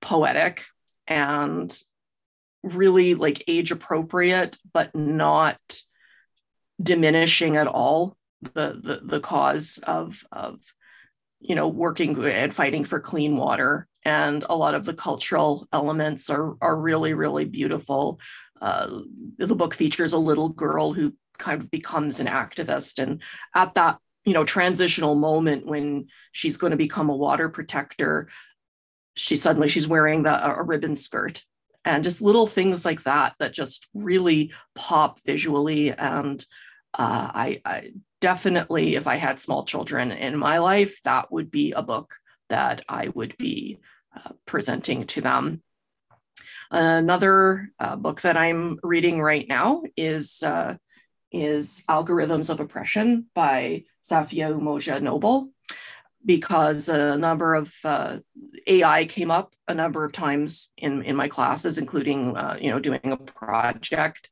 poetic 0.01 0.65
and 1.07 1.79
really 2.63 3.15
like 3.15 3.45
age 3.49 3.71
appropriate, 3.71 4.59
but 4.73 4.95
not 4.95 5.59
diminishing 6.83 7.57
at 7.57 7.67
all 7.67 8.17
the 8.43 8.81
the, 8.83 9.01
the 9.03 9.21
cause 9.21 9.79
of 9.87 10.23
of 10.33 10.61
you 11.41 11.55
know 11.55 11.69
working 11.69 12.23
and 12.25 12.53
fighting 12.53 12.85
for 12.85 13.01
clean 13.01 13.37
water. 13.37 13.87
And 14.03 14.47
a 14.49 14.57
lot 14.57 14.75
of 14.75 14.87
the 14.87 14.95
cultural 14.95 15.69
elements 15.73 16.31
are 16.31 16.55
are 16.61 16.79
really 16.79 17.15
really 17.15 17.45
beautiful. 17.45 18.21
Uh, 18.61 19.01
the 19.39 19.55
book 19.55 19.75
features 19.75 20.13
a 20.13 20.19
little 20.19 20.51
girl 20.51 20.93
who 20.93 21.15
kind 21.39 21.61
of 21.61 21.71
becomes 21.71 22.21
an 22.21 22.27
activist. 22.27 23.03
And 23.03 23.23
at 23.55 23.75
that 23.75 23.99
you 24.25 24.35
know 24.35 24.45
transitional 24.45 25.15
moment 25.15 25.67
when 25.67 26.07
she's 26.33 26.57
going 26.57 26.73
to 26.73 26.77
become 26.77 27.09
a 27.09 27.17
water 27.17 27.49
protector 27.49 28.29
she 29.15 29.37
suddenly 29.37 29.69
she's 29.69 29.89
wearing 29.89 30.23
the, 30.23 30.59
a 30.59 30.63
ribbon 30.63 30.97
skirt 30.97 31.45
and 31.85 32.05
just 32.05 32.23
little 32.23 32.47
things 32.47 32.85
like 32.85 33.03
that 33.05 33.35
that 33.39 33.53
just 33.53 33.89
really 33.95 34.53
pop 34.75 35.21
visually. 35.25 35.93
And 35.93 36.45
uh, 36.95 37.31
I, 37.33 37.63
I 37.65 37.93
definitely 38.21 38.97
if 38.97 39.07
i 39.07 39.17
had 39.17 39.41
small 39.41 39.65
children 39.65 40.13
in 40.13 40.37
my 40.37 40.59
life 40.59 41.01
that 41.03 41.33
would 41.33 41.51
be 41.51 41.73
a 41.73 41.83
book 41.83 42.15
that 42.49 42.85
i 42.89 43.09
would 43.09 43.37
be 43.39 43.79
uh, 44.15 44.33
presenting 44.45 45.07
to 45.07 45.21
them. 45.21 45.63
Another 46.73 47.71
uh, 47.79 47.97
book 47.97 48.21
that 48.23 48.37
i'm 48.37 48.79
reading 48.83 49.21
right 49.21 49.49
now 49.49 49.83
is 49.97 50.43
uh, 50.43 50.77
is 51.33 51.83
algorithms 51.89 52.51
of 52.51 52.61
oppression 52.61 53.27
by 53.35 53.85
safiya 54.05 54.53
umoja 54.53 55.01
noble 55.01 55.51
because 56.25 56.89
a 56.89 57.17
number 57.17 57.55
of 57.55 57.75
uh, 57.85 58.19
AI 58.67 59.05
came 59.07 59.31
up 59.31 59.55
a 59.69 59.75
number 59.75 60.05
of 60.05 60.13
times 60.13 60.71
in, 60.77 61.03
in 61.03 61.17
my 61.17 61.29
classes, 61.29 61.79
including 61.79 62.37
uh, 62.37 62.57
you 62.61 62.71
know 62.71 62.79
doing 62.79 63.01
a 63.05 63.17
project 63.17 64.29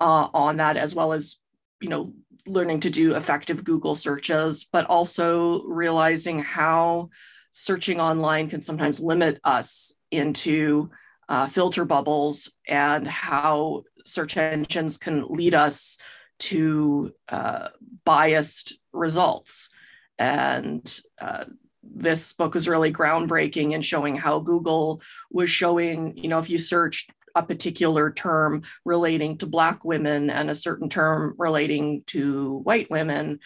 uh, 0.00 0.28
on 0.34 0.56
that, 0.58 0.76
as 0.76 0.94
well 0.94 1.12
as 1.12 1.38
you 1.80 1.88
know 1.88 2.12
learning 2.46 2.80
to 2.80 2.90
do 2.90 3.14
effective 3.14 3.64
Google 3.64 3.94
searches, 3.94 4.64
but 4.70 4.86
also 4.86 5.62
realizing 5.64 6.38
how 6.40 7.08
searching 7.50 8.00
online 8.00 8.48
can 8.48 8.60
sometimes 8.60 9.00
limit 9.00 9.40
us 9.44 9.96
into 10.10 10.90
uh, 11.28 11.46
filter 11.46 11.84
bubbles 11.84 12.52
and 12.68 13.06
how 13.06 13.84
search 14.04 14.36
engines 14.36 14.98
can 14.98 15.24
lead 15.24 15.54
us 15.54 15.98
to 16.38 17.12
uh, 17.28 17.68
biased 18.04 18.78
results. 18.92 19.70
And 20.18 21.00
uh, 21.20 21.44
this 21.82 22.32
book 22.32 22.54
was 22.54 22.68
really 22.68 22.92
groundbreaking 22.92 23.72
in 23.72 23.82
showing 23.82 24.16
how 24.16 24.38
Google 24.40 25.02
was 25.30 25.50
showing, 25.50 26.16
you 26.16 26.28
know, 26.28 26.38
if 26.38 26.50
you 26.50 26.58
searched 26.58 27.10
a 27.34 27.42
particular 27.42 28.12
term 28.12 28.62
relating 28.84 29.38
to 29.38 29.46
Black 29.46 29.84
women 29.84 30.30
and 30.30 30.50
a 30.50 30.54
certain 30.54 30.88
term 30.88 31.34
relating 31.38 32.04
to 32.06 32.58
white 32.58 32.90
women, 32.90 33.40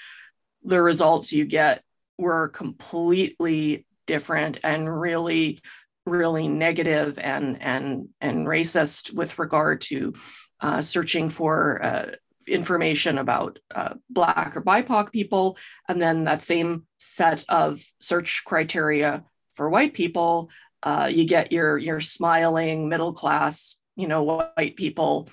the 0.63 0.81
results 0.81 1.33
you 1.33 1.47
get 1.47 1.83
were 2.19 2.49
completely 2.49 3.87
different 4.07 4.59
and 4.63 5.01
really 5.01 5.61
really 6.09 6.49
negative 6.49 7.19
and 7.19 7.61
and 7.61 8.09
and 8.21 8.47
racist 8.47 9.13
with 9.13 9.39
regard 9.39 9.81
to 9.81 10.15
uh, 10.61 10.83
searching 10.83 11.31
for 11.31 11.83
uh, 11.83 12.07
information 12.49 13.19
about 13.19 13.59
uh, 13.75 13.95
Black 14.11 14.57
or 14.57 14.62
BIPOC 14.62 15.12
people, 15.12 15.57
and 15.88 16.00
then 16.00 16.25
that 16.25 16.43
same 16.43 16.87
set 16.99 17.45
of 17.49 17.81
search 18.00 18.43
criteria 18.45 19.25
for 19.52 19.69
white 19.69 19.95
people, 19.95 20.50
uh, 20.83 21.11
you 21.12 21.25
get 21.25 21.52
your 21.52 21.76
your 21.78 22.00
smiling 22.00 22.88
middle 22.88 23.12
class, 23.12 23.78
you 23.97 24.07
know, 24.07 24.23
white 24.23 24.76
people, 24.76 25.28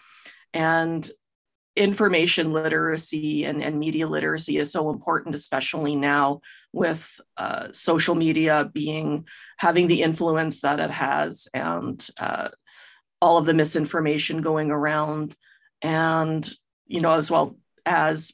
and 0.54 1.10
information 1.76 2.54
literacy 2.54 3.44
and, 3.44 3.62
and 3.62 3.78
media 3.78 4.08
literacy 4.08 4.58
is 4.58 4.72
so 4.72 4.90
important, 4.90 5.36
especially 5.36 5.96
now 5.96 6.40
with 6.72 7.20
uh, 7.38 7.68
social 7.72 8.16
media 8.16 8.70
being 8.74 9.28
having 9.58 9.88
the 9.88 10.02
influence 10.02 10.62
that 10.62 10.80
it 10.80 10.90
has, 10.90 11.48
and 11.54 12.08
uh, 12.20 12.50
all 13.22 13.38
of 13.38 13.46
the 13.46 13.54
misinformation 13.54 14.42
going 14.42 14.72
around. 14.72 15.36
And 15.82 16.50
you 16.88 17.02
know, 17.02 17.14
as 17.14 17.30
well 17.30 17.58
as 17.86 18.34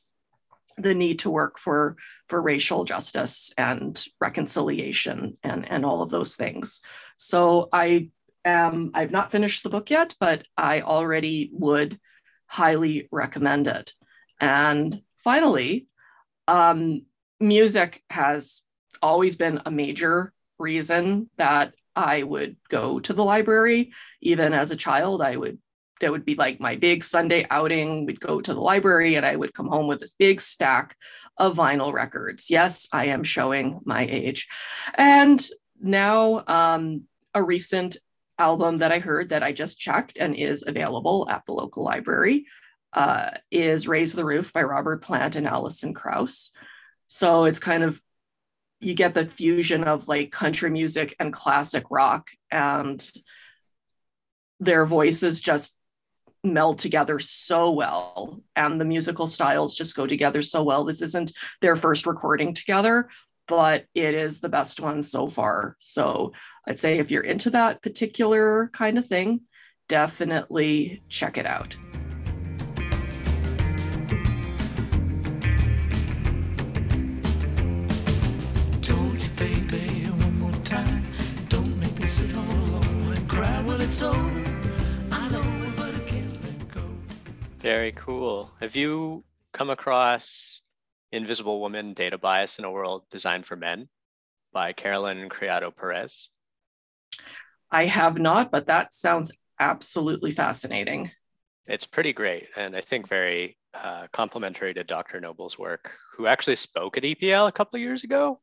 the 0.77 0.95
need 0.95 1.19
to 1.19 1.29
work 1.29 1.59
for 1.59 1.97
for 2.27 2.41
racial 2.41 2.83
justice 2.83 3.53
and 3.57 4.05
reconciliation 4.19 5.33
and 5.43 5.69
and 5.69 5.85
all 5.85 6.01
of 6.01 6.09
those 6.09 6.35
things. 6.35 6.81
So 7.17 7.69
I 7.71 8.09
am 8.45 8.91
I've 8.93 9.11
not 9.11 9.31
finished 9.31 9.63
the 9.63 9.69
book 9.69 9.89
yet, 9.89 10.15
but 10.19 10.45
I 10.57 10.81
already 10.81 11.49
would 11.53 11.99
highly 12.47 13.07
recommend 13.11 13.67
it. 13.67 13.93
And 14.39 15.01
finally, 15.17 15.87
um, 16.47 17.05
music 17.39 18.03
has 18.09 18.63
always 19.01 19.35
been 19.35 19.61
a 19.65 19.71
major 19.71 20.33
reason 20.59 21.29
that 21.37 21.73
I 21.95 22.23
would 22.23 22.55
go 22.69 22.99
to 22.99 23.13
the 23.13 23.23
library. 23.23 23.91
Even 24.21 24.53
as 24.53 24.71
a 24.71 24.75
child, 24.75 25.21
I 25.21 25.35
would 25.35 25.59
that 26.01 26.11
would 26.11 26.25
be 26.25 26.35
like 26.35 26.59
my 26.59 26.75
big 26.75 27.03
Sunday 27.03 27.47
outing. 27.49 28.05
We'd 28.05 28.19
go 28.19 28.41
to 28.41 28.53
the 28.53 28.61
library 28.61 29.15
and 29.15 29.25
I 29.25 29.35
would 29.35 29.53
come 29.53 29.67
home 29.67 29.87
with 29.87 29.99
this 29.99 30.13
big 30.13 30.41
stack 30.41 30.95
of 31.37 31.55
vinyl 31.55 31.93
records. 31.93 32.49
Yes, 32.49 32.87
I 32.91 33.05
am 33.05 33.23
showing 33.23 33.79
my 33.85 34.05
age. 34.05 34.47
And 34.93 35.41
now, 35.79 36.43
um, 36.47 37.03
a 37.33 37.41
recent 37.41 37.97
album 38.37 38.79
that 38.79 38.91
I 38.91 38.99
heard 38.99 39.29
that 39.29 39.43
I 39.43 39.53
just 39.53 39.79
checked 39.79 40.17
and 40.17 40.35
is 40.35 40.65
available 40.67 41.27
at 41.29 41.45
the 41.45 41.53
local 41.53 41.83
library 41.83 42.45
uh, 42.93 43.29
is 43.49 43.87
Raise 43.87 44.13
the 44.13 44.25
Roof 44.25 44.51
by 44.51 44.63
Robert 44.63 45.01
Plant 45.01 45.37
and 45.37 45.47
Alison 45.47 45.93
Krauss. 45.93 46.51
So 47.07 47.45
it's 47.45 47.59
kind 47.59 47.83
of, 47.83 48.01
you 48.79 48.95
get 48.95 49.13
the 49.13 49.25
fusion 49.25 49.83
of 49.83 50.07
like 50.07 50.31
country 50.31 50.69
music 50.69 51.15
and 51.19 51.31
classic 51.31 51.85
rock, 51.89 52.31
and 52.49 53.01
their 54.59 54.85
voices 54.85 55.39
just 55.39 55.77
meld 56.43 56.79
together 56.79 57.19
so 57.19 57.71
well 57.71 58.41
and 58.55 58.81
the 58.81 58.85
musical 58.85 59.27
styles 59.27 59.75
just 59.75 59.95
go 59.95 60.07
together 60.07 60.41
so 60.41 60.63
well. 60.63 60.83
This 60.83 61.01
isn't 61.01 61.33
their 61.61 61.75
first 61.75 62.05
recording 62.05 62.53
together 62.53 63.09
but 63.47 63.85
it 63.93 64.13
is 64.13 64.39
the 64.39 64.47
best 64.47 64.79
one 64.79 65.03
so 65.03 65.27
far. 65.27 65.75
So 65.79 66.33
i'd 66.67 66.79
say 66.79 66.99
if 66.99 67.11
you're 67.11 67.23
into 67.23 67.49
that 67.49 67.81
particular 67.81 68.69
kind 68.73 68.97
of 68.97 69.05
thing 69.05 69.41
definitely 69.89 71.03
check 71.09 71.37
it 71.37 71.45
out 71.45 71.75
Very 87.71 87.93
cool. 87.93 88.51
Have 88.59 88.75
you 88.75 89.23
come 89.53 89.69
across 89.69 90.61
Invisible 91.13 91.61
Woman 91.61 91.93
Data 91.93 92.17
Bias 92.17 92.59
in 92.59 92.65
a 92.65 92.69
World 92.69 93.03
Designed 93.09 93.45
for 93.45 93.55
Men 93.55 93.87
by 94.51 94.73
Caroline 94.73 95.29
Criado 95.29 95.71
Perez? 95.71 96.27
I 97.71 97.85
have 97.85 98.19
not, 98.19 98.51
but 98.51 98.67
that 98.67 98.93
sounds 98.93 99.31
absolutely 99.57 100.31
fascinating. 100.31 101.11
It's 101.65 101.85
pretty 101.85 102.11
great, 102.11 102.49
and 102.57 102.75
I 102.75 102.81
think 102.81 103.07
very 103.07 103.57
uh, 103.73 104.07
complementary 104.11 104.73
to 104.73 104.83
Dr. 104.83 105.21
Noble's 105.21 105.57
work, 105.57 105.93
who 106.17 106.27
actually 106.27 106.57
spoke 106.57 106.97
at 106.97 107.03
EPL 107.03 107.47
a 107.47 107.53
couple 107.53 107.77
of 107.77 107.81
years 107.81 108.03
ago. 108.03 108.41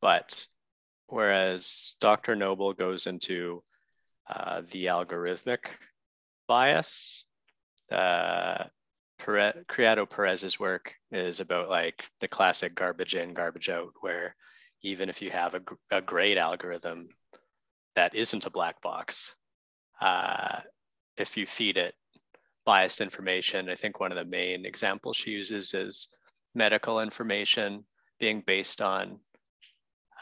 But 0.00 0.44
whereas 1.06 1.94
Dr. 2.00 2.34
Noble 2.34 2.72
goes 2.72 3.06
into 3.06 3.62
uh, 4.28 4.62
the 4.72 4.86
algorithmic 4.86 5.66
bias 6.48 7.26
uh, 7.92 8.64
Pere- 9.18 9.64
Criado 9.68 10.06
Perez's 10.06 10.60
work 10.60 10.94
is 11.10 11.40
about 11.40 11.68
like 11.68 12.08
the 12.20 12.28
classic 12.28 12.74
garbage 12.74 13.14
in, 13.14 13.34
garbage 13.34 13.68
out, 13.68 13.92
where 14.00 14.34
even 14.82 15.08
if 15.08 15.22
you 15.22 15.30
have 15.30 15.54
a, 15.54 15.62
a 15.90 16.02
great 16.02 16.38
algorithm 16.38 17.08
that 17.94 18.14
isn't 18.14 18.46
a 18.46 18.50
black 18.50 18.80
box, 18.82 19.34
uh, 20.00 20.60
if 21.16 21.36
you 21.36 21.46
feed 21.46 21.76
it 21.76 21.94
biased 22.64 23.00
information, 23.00 23.70
I 23.70 23.74
think 23.74 24.00
one 24.00 24.12
of 24.12 24.18
the 24.18 24.24
main 24.24 24.66
examples 24.66 25.16
she 25.16 25.30
uses 25.30 25.72
is 25.72 26.08
medical 26.54 27.00
information 27.00 27.84
being 28.18 28.42
based 28.46 28.82
on 28.82 29.20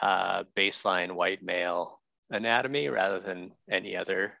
uh, 0.01 0.43
baseline 0.55 1.11
white 1.11 1.43
male 1.43 2.01
anatomy 2.29 2.89
rather 2.89 3.19
than 3.19 3.51
any 3.69 3.95
other 3.95 4.33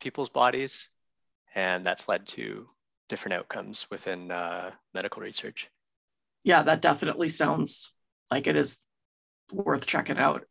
people's 0.00 0.28
bodies 0.28 0.88
and 1.54 1.84
that's 1.84 2.08
led 2.08 2.26
to 2.28 2.68
different 3.08 3.34
outcomes 3.34 3.86
within 3.90 4.30
uh, 4.30 4.70
medical 4.94 5.22
research. 5.22 5.68
Yeah, 6.44 6.62
that 6.62 6.82
definitely 6.82 7.28
sounds 7.28 7.92
like 8.30 8.46
it 8.46 8.56
is 8.56 8.80
worth 9.52 9.86
checking 9.86 10.18
out. 10.18 10.44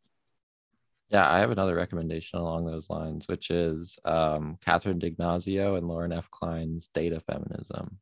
Yeah, 1.10 1.30
I 1.30 1.40
have 1.40 1.50
another 1.50 1.74
recommendation 1.74 2.38
along 2.38 2.64
those 2.64 2.88
lines, 2.88 3.28
which 3.28 3.50
is 3.50 3.98
um, 4.04 4.58
Catherine 4.64 4.98
D'Ignazio 4.98 5.76
and 5.76 5.86
Lauren 5.86 6.12
F. 6.12 6.30
Klein's 6.30 6.88
Data 6.94 7.20
Feminism, 7.20 7.98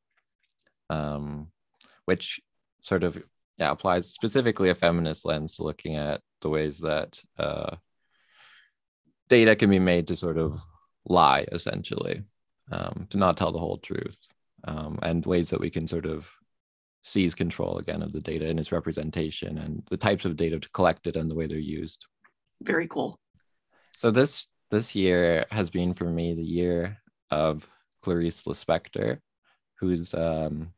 um, 0.90 1.49
which 2.04 2.40
sort 2.83 3.02
of 3.02 3.21
yeah 3.59 3.73
applies 3.73 4.12
specifically 4.12 4.71
a 4.71 4.75
feminist 4.75 5.25
lens 5.25 5.57
to 5.57 5.64
looking 5.64 5.97
at 5.97 6.21
the 6.40 6.49
ways 6.49 6.78
that 6.78 7.21
uh, 7.38 7.76
data 9.28 9.57
can 9.57 9.71
be 9.71 9.80
made 9.80 10.07
to 10.07 10.16
sort 10.16 10.38
of 10.38 10.61
lie, 11.04 11.47
essentially 11.50 12.23
um, 12.71 13.07
to 13.11 13.19
not 13.19 13.37
tell 13.37 13.53
the 13.53 13.59
whole 13.59 13.79
truth 13.79 14.29
um, 14.65 14.99
and 15.03 15.25
ways 15.27 15.50
that 15.50 15.61
we 15.61 15.71
can 15.71 15.87
sort 15.87 16.07
of 16.07 16.33
seize 17.03 17.35
control 17.35 17.79
again 17.79 18.03
of 18.03 18.12
the 18.12 18.21
data 18.21 18.49
and 18.49 18.59
its 18.59 18.73
representation 18.73 19.59
and 19.59 19.83
the 19.91 19.97
types 19.97 20.25
of 20.25 20.37
data 20.37 20.61
collected 20.73 21.17
and 21.17 21.31
the 21.31 21.35
way 21.35 21.47
they're 21.47 21.59
used. 21.59 22.07
Very 22.62 22.87
cool. 22.89 23.19
So 23.97 24.11
this 24.11 24.47
this 24.71 24.95
year 24.95 25.47
has 25.50 25.71
been 25.71 25.95
for 25.95 26.05
me 26.05 26.35
the 26.35 26.43
year 26.43 26.99
of 27.31 27.69
Clarice 28.03 28.45
Lispector, 28.45 29.19
whose 29.77 30.15
um, 30.15 30.73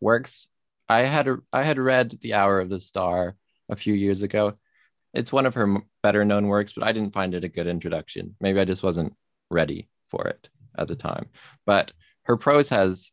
works 0.00 0.48
I 0.88 1.02
had 1.02 1.28
I 1.52 1.62
had 1.62 1.78
read 1.78 2.18
The 2.20 2.34
Hour 2.34 2.60
of 2.60 2.68
the 2.68 2.80
Star 2.80 3.36
a 3.68 3.76
few 3.76 3.94
years 3.94 4.22
ago. 4.22 4.58
It's 5.12 5.32
one 5.32 5.46
of 5.46 5.54
her 5.54 5.78
better 6.02 6.24
known 6.24 6.48
works, 6.48 6.72
but 6.72 6.84
I 6.84 6.92
didn't 6.92 7.14
find 7.14 7.34
it 7.34 7.44
a 7.44 7.48
good 7.48 7.66
introduction. 7.66 8.34
Maybe 8.40 8.60
I 8.60 8.64
just 8.64 8.82
wasn't 8.82 9.14
ready 9.50 9.88
for 10.10 10.26
it 10.26 10.48
at 10.76 10.88
the 10.88 10.96
time. 10.96 11.26
But 11.66 11.92
her 12.24 12.36
prose 12.36 12.68
has 12.70 13.10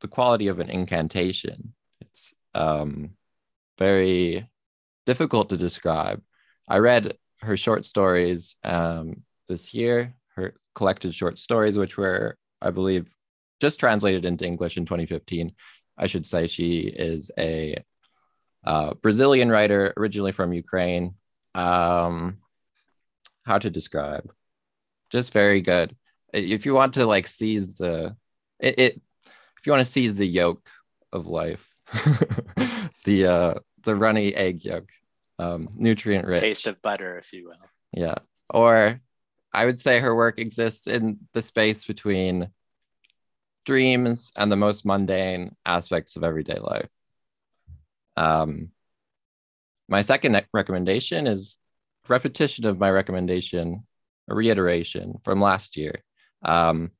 the 0.00 0.08
quality 0.08 0.48
of 0.48 0.58
an 0.58 0.70
incantation. 0.70 1.74
It's 2.00 2.32
um, 2.54 3.10
very 3.78 4.48
difficult 5.06 5.50
to 5.50 5.56
describe. 5.56 6.22
I 6.68 6.78
read 6.78 7.16
her 7.40 7.56
short 7.56 7.84
stories 7.84 8.56
um, 8.62 9.22
this 9.48 9.74
year, 9.74 10.14
her 10.36 10.54
collected 10.74 11.14
short 11.14 11.38
stories, 11.38 11.76
which 11.76 11.96
were, 11.96 12.36
I 12.60 12.70
believe, 12.70 13.12
just 13.60 13.80
translated 13.80 14.24
into 14.24 14.46
English 14.46 14.76
in 14.76 14.84
2015. 14.86 15.52
I 15.96 16.06
should 16.06 16.26
say 16.26 16.46
she 16.46 16.80
is 16.80 17.30
a 17.38 17.82
uh, 18.64 18.94
Brazilian 18.94 19.50
writer, 19.50 19.92
originally 19.96 20.32
from 20.32 20.52
Ukraine. 20.52 21.14
Um, 21.54 22.38
how 23.44 23.58
to 23.58 23.70
describe? 23.70 24.32
Just 25.10 25.32
very 25.32 25.60
good. 25.60 25.96
If 26.32 26.66
you 26.66 26.74
want 26.74 26.94
to 26.94 27.06
like 27.06 27.26
seize 27.26 27.76
the 27.76 28.16
it, 28.58 28.78
it 28.78 29.00
if 29.58 29.66
you 29.66 29.72
want 29.72 29.84
to 29.84 29.92
seize 29.92 30.14
the 30.14 30.26
yolk 30.26 30.68
of 31.12 31.26
life, 31.26 31.68
the 33.04 33.26
uh 33.26 33.54
the 33.84 33.94
runny 33.96 34.34
egg 34.34 34.64
yolk, 34.64 34.88
um, 35.38 35.68
nutrient 35.74 36.26
rich 36.26 36.40
Taste 36.40 36.66
of 36.66 36.80
butter, 36.82 37.18
if 37.18 37.32
you 37.32 37.48
will. 37.48 37.68
yeah. 37.92 38.16
Or 38.50 39.00
I 39.52 39.66
would 39.66 39.80
say 39.80 40.00
her 40.00 40.14
work 40.14 40.38
exists 40.38 40.86
in 40.86 41.18
the 41.32 41.42
space 41.42 41.84
between 41.84 42.48
dreams 43.64 44.32
and 44.36 44.50
the 44.50 44.56
most 44.56 44.84
mundane 44.84 45.54
aspects 45.64 46.16
of 46.16 46.24
everyday 46.24 46.58
life. 46.58 46.88
Um, 48.16 48.70
my 49.88 50.02
second 50.02 50.42
recommendation 50.52 51.26
is 51.26 51.56
repetition 52.08 52.66
of 52.66 52.78
my 52.78 52.90
recommendation, 52.90 53.86
a 54.28 54.34
reiteration 54.34 55.18
from 55.24 55.40
last 55.40 55.76
year. 55.76 56.02
Um, 56.44 56.90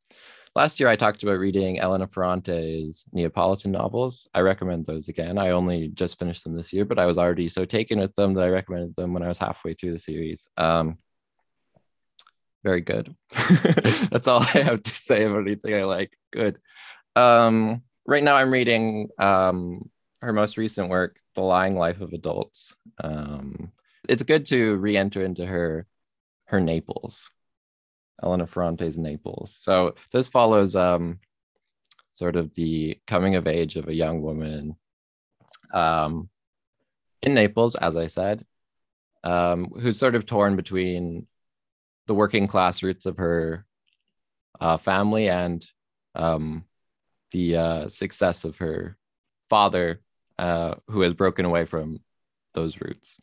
last 0.54 0.80
year, 0.80 0.88
I 0.88 0.96
talked 0.96 1.22
about 1.22 1.38
reading 1.38 1.80
Elena 1.80 2.06
Ferrante's 2.06 3.04
Neapolitan 3.12 3.72
novels. 3.72 4.28
I 4.34 4.40
recommend 4.40 4.86
those 4.86 5.08
again. 5.08 5.38
I 5.38 5.50
only 5.50 5.88
just 5.88 6.18
finished 6.18 6.44
them 6.44 6.54
this 6.54 6.72
year, 6.72 6.84
but 6.84 6.98
I 6.98 7.06
was 7.06 7.18
already 7.18 7.48
so 7.48 7.64
taken 7.64 7.98
with 7.98 8.14
them 8.14 8.34
that 8.34 8.44
I 8.44 8.48
recommended 8.48 8.96
them 8.96 9.12
when 9.12 9.22
I 9.22 9.28
was 9.28 9.38
halfway 9.38 9.74
through 9.74 9.92
the 9.92 9.98
series. 9.98 10.48
Um, 10.56 10.98
very 12.64 12.80
good. 12.80 13.14
That's 14.10 14.28
all 14.28 14.40
I 14.40 14.58
have 14.58 14.82
to 14.82 14.94
say 14.94 15.24
about 15.24 15.40
anything 15.40 15.74
I 15.74 15.84
like. 15.84 16.16
Good. 16.30 16.58
Um, 17.16 17.82
right 18.06 18.22
now, 18.22 18.36
I'm 18.36 18.52
reading 18.52 19.08
um, 19.18 19.90
her 20.20 20.32
most 20.32 20.56
recent 20.56 20.88
work, 20.88 21.18
The 21.34 21.42
Lying 21.42 21.76
Life 21.76 22.00
of 22.00 22.12
Adults. 22.12 22.74
Um, 23.02 23.72
it's 24.08 24.22
good 24.22 24.46
to 24.46 24.76
re-enter 24.76 25.24
into 25.24 25.46
her 25.46 25.86
her 26.46 26.60
Naples, 26.60 27.30
Elena 28.22 28.46
Ferrante's 28.46 28.98
Naples. 28.98 29.56
So 29.60 29.94
this 30.12 30.28
follows 30.28 30.74
um, 30.76 31.18
sort 32.12 32.36
of 32.36 32.54
the 32.54 32.98
coming 33.06 33.34
of 33.34 33.46
age 33.46 33.76
of 33.76 33.88
a 33.88 33.94
young 33.94 34.22
woman 34.22 34.76
um, 35.72 36.28
in 37.22 37.34
Naples, 37.34 37.74
as 37.74 37.96
I 37.96 38.06
said, 38.06 38.44
um, 39.24 39.66
who's 39.80 39.98
sort 39.98 40.14
of 40.14 40.26
torn 40.26 40.56
between 40.56 41.26
the 42.06 42.14
working 42.14 42.46
class 42.46 42.82
roots 42.82 43.06
of 43.06 43.18
her 43.18 43.64
uh, 44.60 44.76
family 44.76 45.28
and 45.28 45.64
um, 46.14 46.64
the 47.30 47.56
uh, 47.56 47.88
success 47.88 48.44
of 48.44 48.58
her 48.58 48.96
father, 49.48 50.00
uh, 50.38 50.74
who 50.88 51.02
has 51.02 51.14
broken 51.14 51.44
away 51.44 51.64
from 51.64 52.00
those 52.54 52.80
roots. 52.80 53.18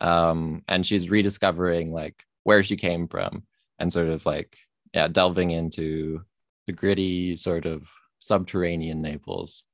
Um, 0.00 0.62
and 0.68 0.84
she's 0.84 1.10
rediscovering 1.10 1.92
like 1.92 2.24
where 2.44 2.62
she 2.62 2.76
came 2.76 3.08
from 3.08 3.44
and 3.80 3.92
sort 3.92 4.08
of 4.08 4.24
like, 4.26 4.56
yeah, 4.94 5.08
delving 5.08 5.50
into 5.50 6.22
the 6.66 6.72
gritty 6.72 7.34
sort 7.36 7.66
of 7.66 7.90
subterranean 8.20 9.02
Naples. 9.02 9.64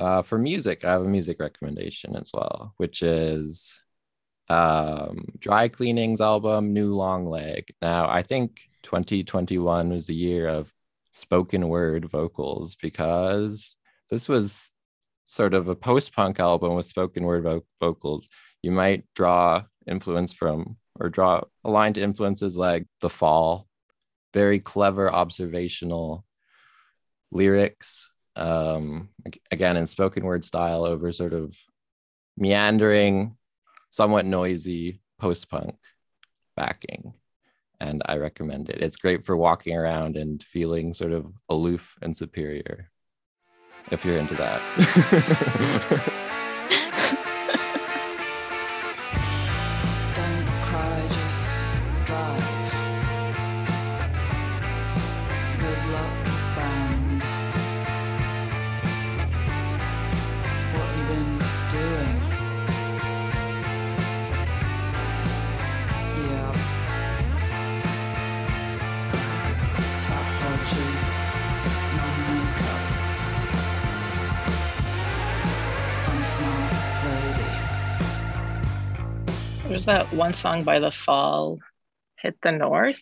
Uh, 0.00 0.22
for 0.22 0.38
music, 0.38 0.84
I 0.84 0.92
have 0.92 1.02
a 1.02 1.08
music 1.08 1.38
recommendation 1.40 2.16
as 2.16 2.30
well, 2.32 2.74
which 2.76 3.02
is 3.02 3.78
um, 4.48 5.26
Dry 5.38 5.68
Cleaning's 5.68 6.20
album, 6.20 6.72
New 6.72 6.94
Long 6.94 7.26
Leg. 7.26 7.72
Now, 7.82 8.08
I 8.08 8.22
think 8.22 8.60
2021 8.84 9.90
was 9.90 10.06
the 10.06 10.14
year 10.14 10.48
of 10.48 10.72
spoken 11.12 11.68
word 11.68 12.06
vocals 12.06 12.76
because 12.76 13.76
this 14.10 14.28
was 14.28 14.70
sort 15.26 15.52
of 15.52 15.68
a 15.68 15.74
post 15.74 16.14
punk 16.14 16.40
album 16.40 16.74
with 16.74 16.86
spoken 16.86 17.24
word 17.24 17.42
vo- 17.42 17.66
vocals. 17.80 18.28
You 18.62 18.70
might 18.70 19.04
draw 19.14 19.64
influence 19.86 20.32
from 20.32 20.76
or 20.98 21.08
draw 21.08 21.42
a 21.64 21.70
line 21.70 21.92
to 21.94 22.02
influences 22.02 22.56
like 22.56 22.86
The 23.00 23.10
Fall, 23.10 23.66
very 24.34 24.58
clever 24.58 25.12
observational 25.12 26.24
lyrics. 27.30 28.10
Um, 28.36 29.08
again, 29.50 29.76
in 29.76 29.86
spoken 29.86 30.24
word 30.24 30.44
style 30.44 30.84
over 30.84 31.10
sort 31.12 31.32
of 31.32 31.56
meandering 32.36 33.36
somewhat 33.90 34.26
noisy 34.26 35.00
post 35.18 35.48
punk 35.48 35.76
backing. 36.56 37.14
And 37.80 38.02
I 38.06 38.16
recommend 38.16 38.70
it. 38.70 38.82
It's 38.82 38.96
great 38.96 39.24
for 39.24 39.36
walking 39.36 39.76
around 39.76 40.16
and 40.16 40.42
feeling 40.42 40.92
sort 40.92 41.12
of 41.12 41.32
aloof 41.48 41.96
and 42.02 42.16
superior 42.16 42.90
if 43.90 44.04
you're 44.04 44.18
into 44.18 44.34
that. 44.34 46.24
There's 79.78 79.86
that 79.86 80.12
one 80.12 80.34
song 80.34 80.64
by 80.64 80.80
The 80.80 80.90
Fall, 80.90 81.60
Hit 82.20 82.36
the 82.42 82.50
North, 82.50 83.00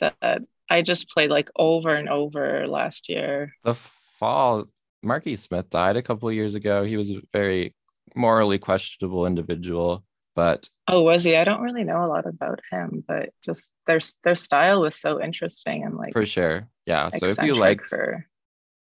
that 0.00 0.42
I 0.68 0.82
just 0.82 1.08
played 1.08 1.30
like 1.30 1.50
over 1.54 1.94
and 1.94 2.08
over 2.08 2.66
last 2.66 3.08
year. 3.08 3.54
the 3.62 3.74
fall, 3.74 4.64
Marky 5.04 5.36
Smith 5.36 5.70
died 5.70 5.96
a 5.96 6.02
couple 6.02 6.28
of 6.28 6.34
years 6.34 6.56
ago. 6.56 6.82
He 6.82 6.96
was 6.96 7.12
a 7.12 7.20
very 7.32 7.76
morally 8.16 8.58
questionable 8.58 9.24
individual, 9.24 10.04
but 10.34 10.68
Oh, 10.88 11.04
was 11.04 11.22
he? 11.22 11.36
I 11.36 11.44
don't 11.44 11.62
really 11.62 11.84
know 11.84 12.04
a 12.04 12.08
lot 12.08 12.26
about 12.26 12.58
him, 12.72 13.04
but 13.06 13.30
just 13.44 13.70
their 13.86 14.00
their 14.24 14.34
style 14.34 14.80
was 14.80 14.96
so 14.96 15.22
interesting 15.22 15.84
and 15.84 15.94
like 15.94 16.12
for 16.12 16.26
sure. 16.26 16.66
Yeah. 16.86 17.08
So 17.10 17.26
if 17.26 17.40
you 17.40 17.54
like 17.54 17.84
for 17.84 18.26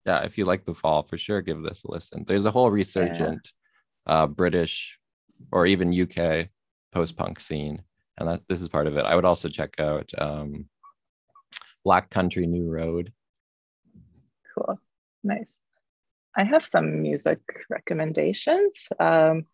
yeah, 0.06 0.20
if 0.20 0.38
you 0.38 0.46
like 0.46 0.64
the 0.64 0.74
fall, 0.74 1.02
for 1.02 1.18
sure 1.18 1.42
give 1.42 1.62
this 1.62 1.84
a 1.84 1.90
listen. 1.90 2.24
There's 2.26 2.46
a 2.46 2.50
whole 2.50 2.70
resurgent 2.70 3.52
uh 4.06 4.26
British 4.26 4.98
or 5.52 5.66
even 5.66 5.92
UK 5.92 6.48
post-punk 6.92 7.40
scene, 7.40 7.82
and 8.18 8.28
that 8.28 8.42
this 8.48 8.60
is 8.60 8.68
part 8.68 8.86
of 8.86 8.96
it. 8.96 9.04
I 9.04 9.14
would 9.14 9.24
also 9.24 9.48
check 9.48 9.78
out 9.78 10.10
um 10.18 10.68
Black 11.84 12.10
Country 12.10 12.46
New 12.46 12.70
Road. 12.70 13.12
cool, 14.54 14.78
nice. 15.24 15.52
I 16.36 16.44
have 16.44 16.64
some 16.64 17.02
music 17.02 17.40
recommendations. 17.68 18.86
Um, 18.98 19.46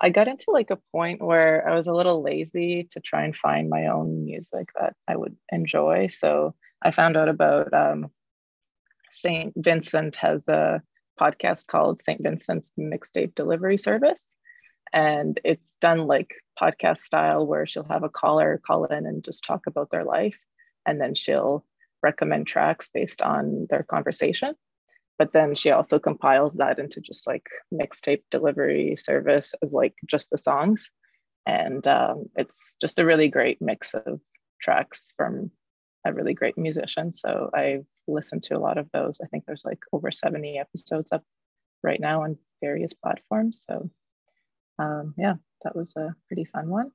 I 0.00 0.10
got 0.10 0.28
into 0.28 0.50
like 0.50 0.70
a 0.70 0.78
point 0.92 1.20
where 1.20 1.68
I 1.68 1.74
was 1.74 1.86
a 1.86 1.92
little 1.92 2.22
lazy 2.22 2.88
to 2.92 3.00
try 3.00 3.24
and 3.24 3.36
find 3.36 3.68
my 3.68 3.88
own 3.88 4.24
music 4.24 4.70
that 4.78 4.94
I 5.06 5.16
would 5.16 5.36
enjoy. 5.52 6.06
So 6.06 6.54
I 6.80 6.90
found 6.90 7.16
out 7.16 7.28
about 7.28 7.74
um, 7.74 8.10
St. 9.10 9.52
Vincent 9.56 10.16
has 10.16 10.48
a 10.48 10.82
podcast 11.20 11.66
called 11.66 12.00
St. 12.00 12.22
Vincent's 12.22 12.72
Mixtape 12.78 13.34
Delivery 13.34 13.76
Service. 13.76 14.34
And 14.92 15.40
it's 15.44 15.76
done 15.80 16.06
like 16.06 16.34
podcast 16.60 16.98
style 16.98 17.46
where 17.46 17.66
she'll 17.66 17.84
have 17.84 18.02
a 18.02 18.08
caller 18.08 18.60
call 18.64 18.84
in 18.86 19.06
and 19.06 19.24
just 19.24 19.44
talk 19.44 19.66
about 19.66 19.90
their 19.90 20.04
life. 20.04 20.36
And 20.86 21.00
then 21.00 21.14
she'll 21.14 21.64
recommend 22.02 22.46
tracks 22.46 22.88
based 22.92 23.22
on 23.22 23.66
their 23.70 23.82
conversation. 23.84 24.54
but 25.20 25.34
then 25.34 25.54
she 25.54 25.70
also 25.70 25.98
compiles 25.98 26.54
that 26.54 26.78
into 26.78 26.98
just 26.98 27.26
like 27.26 27.46
mixtape 27.70 28.22
delivery 28.30 28.96
service 28.96 29.54
as 29.62 29.74
like 29.74 29.94
just 30.08 30.30
the 30.30 30.38
songs 30.38 30.88
and 31.46 31.86
um, 31.86 32.24
it's 32.36 32.74
just 32.80 32.98
a 32.98 33.04
really 33.04 33.28
great 33.28 33.60
mix 33.60 33.92
of 33.92 34.18
tracks 34.62 35.12
from 35.18 35.50
a 36.06 36.12
really 36.14 36.32
great 36.32 36.56
musician 36.56 37.12
so 37.12 37.50
i've 37.54 37.84
listened 38.08 38.42
to 38.42 38.56
a 38.56 38.58
lot 38.66 38.78
of 38.78 38.88
those 38.92 39.20
i 39.22 39.26
think 39.26 39.44
there's 39.46 39.64
like 39.64 39.80
over 39.92 40.10
70 40.10 40.58
episodes 40.58 41.12
up 41.12 41.22
right 41.82 42.00
now 42.00 42.22
on 42.22 42.38
various 42.62 42.94
platforms 42.94 43.62
so 43.68 43.90
um, 44.80 45.14
yeah 45.16 45.34
that 45.62 45.76
was 45.76 45.92
a 45.96 46.14
pretty 46.26 46.44
fun 46.44 46.68
one 46.68 46.90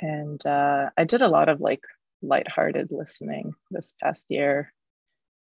and 0.00 0.44
uh, 0.46 0.90
i 0.96 1.04
did 1.04 1.22
a 1.22 1.28
lot 1.28 1.48
of 1.48 1.60
like 1.60 1.84
lighthearted 2.22 2.88
listening 2.90 3.54
this 3.70 3.94
past 4.02 4.26
year 4.28 4.72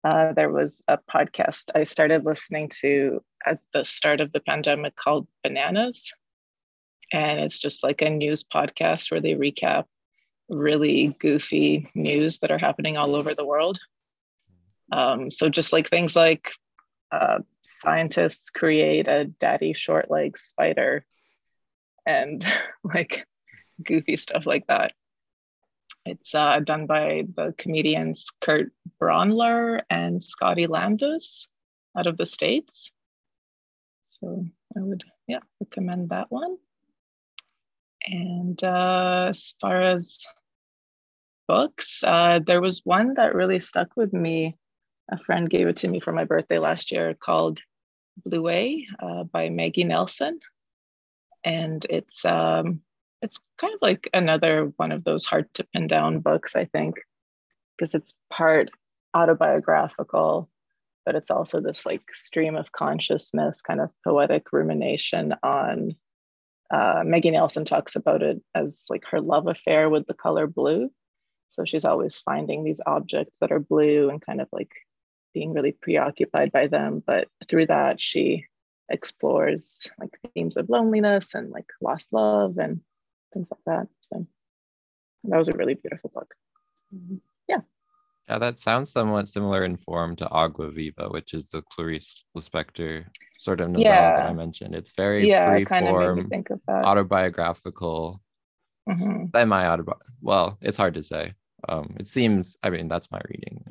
uh, 0.04 0.32
there 0.32 0.50
was 0.50 0.82
a 0.88 0.96
podcast 0.96 1.70
I 1.74 1.82
started 1.82 2.24
listening 2.24 2.70
to 2.80 3.22
at 3.44 3.58
the 3.72 3.84
start 3.84 4.20
of 4.20 4.32
the 4.32 4.40
pandemic 4.40 4.94
called 4.96 5.26
Bananas. 5.42 6.12
And 7.12 7.40
it's 7.40 7.58
just 7.58 7.82
like 7.82 8.02
a 8.02 8.10
news 8.10 8.44
podcast 8.44 9.10
where 9.10 9.20
they 9.20 9.34
recap 9.34 9.84
really 10.48 11.16
goofy 11.18 11.90
news 11.94 12.38
that 12.40 12.50
are 12.50 12.58
happening 12.58 12.96
all 12.96 13.16
over 13.16 13.34
the 13.34 13.44
world. 13.44 13.78
Um, 14.92 15.30
so, 15.30 15.48
just 15.48 15.72
like 15.72 15.88
things 15.88 16.16
like 16.16 16.52
uh, 17.10 17.38
scientists 17.62 18.50
create 18.50 19.08
a 19.08 19.24
daddy 19.24 19.72
short 19.72 20.10
leg 20.10 20.36
spider 20.36 21.04
and 22.06 22.44
like 22.84 23.26
goofy 23.82 24.16
stuff 24.16 24.46
like 24.46 24.66
that. 24.68 24.92
It's 26.04 26.34
uh, 26.34 26.60
done 26.60 26.86
by 26.86 27.24
the 27.36 27.54
comedians 27.58 28.28
Kurt 28.40 28.72
Braunohler 29.00 29.82
and 29.90 30.22
Scotty 30.22 30.66
Landis 30.66 31.46
out 31.96 32.06
of 32.06 32.16
the 32.16 32.24
States. 32.26 32.90
So 34.08 34.44
I 34.76 34.80
would, 34.80 35.04
yeah, 35.26 35.40
recommend 35.60 36.08
that 36.08 36.30
one. 36.30 36.56
And 38.06 38.62
uh, 38.64 39.26
as 39.30 39.54
far 39.60 39.82
as 39.82 40.18
books, 41.46 42.02
uh, 42.04 42.40
there 42.46 42.60
was 42.60 42.82
one 42.84 43.14
that 43.14 43.34
really 43.34 43.60
stuck 43.60 43.96
with 43.96 44.12
me. 44.12 44.56
A 45.10 45.18
friend 45.18 45.48
gave 45.48 45.68
it 45.68 45.78
to 45.78 45.88
me 45.88 46.00
for 46.00 46.12
my 46.12 46.24
birthday 46.24 46.58
last 46.58 46.92
year 46.92 47.14
called 47.14 47.60
Bluet 48.26 48.84
uh, 49.00 49.24
by 49.24 49.48
Maggie 49.48 49.84
Nelson. 49.84 50.40
And 51.44 51.84
it's 51.88 52.24
um, 52.24 52.82
it's 53.22 53.38
kind 53.58 53.74
of 53.74 53.80
like 53.80 54.08
another 54.12 54.72
one 54.76 54.92
of 54.92 55.04
those 55.04 55.24
hard 55.24 55.52
to 55.54 55.66
pin 55.72 55.86
down 55.86 56.20
books, 56.20 56.54
I 56.56 56.66
think, 56.66 56.96
because 57.76 57.94
it's 57.94 58.14
part 58.30 58.70
autobiographical, 59.14 60.48
but 61.06 61.14
it's 61.14 61.30
also 61.30 61.60
this 61.60 61.86
like 61.86 62.02
stream 62.14 62.56
of 62.56 62.72
consciousness, 62.72 63.62
kind 63.62 63.80
of 63.80 63.90
poetic 64.04 64.52
rumination 64.52 65.34
on. 65.42 65.96
Uh, 66.70 67.02
Maggie 67.02 67.30
Nelson 67.30 67.64
talks 67.64 67.96
about 67.96 68.22
it 68.22 68.42
as 68.54 68.84
like 68.90 69.02
her 69.10 69.22
love 69.22 69.46
affair 69.46 69.88
with 69.88 70.06
the 70.06 70.12
color 70.12 70.46
blue. 70.46 70.90
So 71.48 71.64
she's 71.64 71.86
always 71.86 72.18
finding 72.18 72.62
these 72.62 72.82
objects 72.84 73.34
that 73.40 73.50
are 73.50 73.58
blue 73.58 74.10
and 74.10 74.20
kind 74.20 74.42
of 74.42 74.48
like 74.52 74.70
being 75.34 75.52
really 75.52 75.72
preoccupied 75.72 76.52
by 76.52 76.66
them. 76.66 77.02
But 77.04 77.28
through 77.46 77.66
that, 77.66 78.00
she 78.00 78.46
explores 78.88 79.86
like 79.98 80.18
themes 80.34 80.56
of 80.56 80.70
loneliness 80.70 81.34
and 81.34 81.50
like 81.50 81.66
lost 81.80 82.12
love 82.12 82.58
and 82.58 82.80
things 83.32 83.48
like 83.50 83.64
that. 83.66 83.88
So 84.00 84.26
that 85.24 85.36
was 85.36 85.48
a 85.48 85.56
really 85.56 85.74
beautiful 85.74 86.10
book. 86.14 86.34
Mm-hmm. 86.94 87.16
Yeah. 87.48 87.60
Yeah, 88.28 88.38
that 88.38 88.60
sounds 88.60 88.92
somewhat 88.92 89.28
similar 89.28 89.64
in 89.64 89.76
form 89.76 90.16
to 90.16 90.28
Agua 90.30 90.70
Viva, 90.70 91.08
which 91.08 91.32
is 91.32 91.48
the 91.48 91.62
Clarice 91.62 92.24
Lispector 92.36 93.06
sort 93.38 93.60
of 93.60 93.70
novella 93.70 93.94
yeah. 93.94 94.16
that 94.16 94.28
I 94.28 94.32
mentioned. 94.34 94.74
It's 94.74 94.92
very 94.94 95.28
yeah, 95.28 95.50
free 95.50 95.64
kind 95.64 95.86
form, 95.86 96.18
of 96.18 96.26
think 96.26 96.50
of 96.50 96.60
that. 96.66 96.84
autobiographical, 96.84 98.20
mm-hmm. 98.88 99.26
semi 99.34 99.66
autobiographical. 99.66 100.14
Well, 100.20 100.58
it's 100.60 100.76
hard 100.76 100.94
to 100.94 101.02
say. 101.02 101.34
Um, 101.68 101.96
it 101.98 102.06
seems. 102.06 102.56
I 102.62 102.70
mean, 102.70 102.88
that's 102.88 103.10
my 103.10 103.20
reading. 103.28 103.64